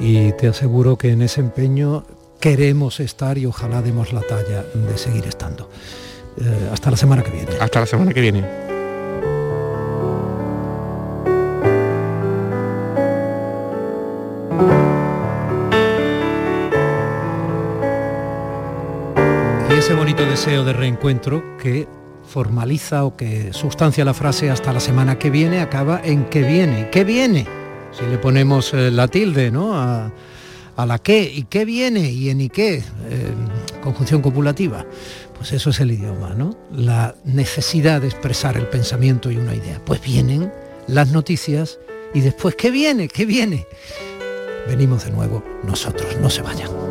[0.00, 2.04] Y te aseguro que en ese empeño
[2.46, 5.68] queremos estar y ojalá demos la talla de seguir estando.
[6.40, 7.50] Eh, hasta la semana que viene.
[7.60, 8.44] Hasta la semana que viene.
[19.68, 21.88] Y ese bonito deseo de reencuentro que
[22.28, 26.90] formaliza o que sustancia la frase hasta la semana que viene acaba en que viene.
[26.92, 27.44] ¿Qué viene?
[27.90, 29.76] Si le ponemos eh, la tilde, ¿no?
[29.76, 30.12] A,
[30.76, 32.82] a la qué y qué viene y en y qué, eh,
[33.82, 34.84] conjunción copulativa.
[35.36, 36.56] Pues eso es el idioma, ¿no?
[36.72, 39.82] La necesidad de expresar el pensamiento y una idea.
[39.84, 40.52] Pues vienen
[40.86, 41.78] las noticias
[42.14, 43.08] y después, ¿qué viene?
[43.08, 43.66] ¿Qué viene?
[44.68, 46.85] Venimos de nuevo nosotros, no se vayan.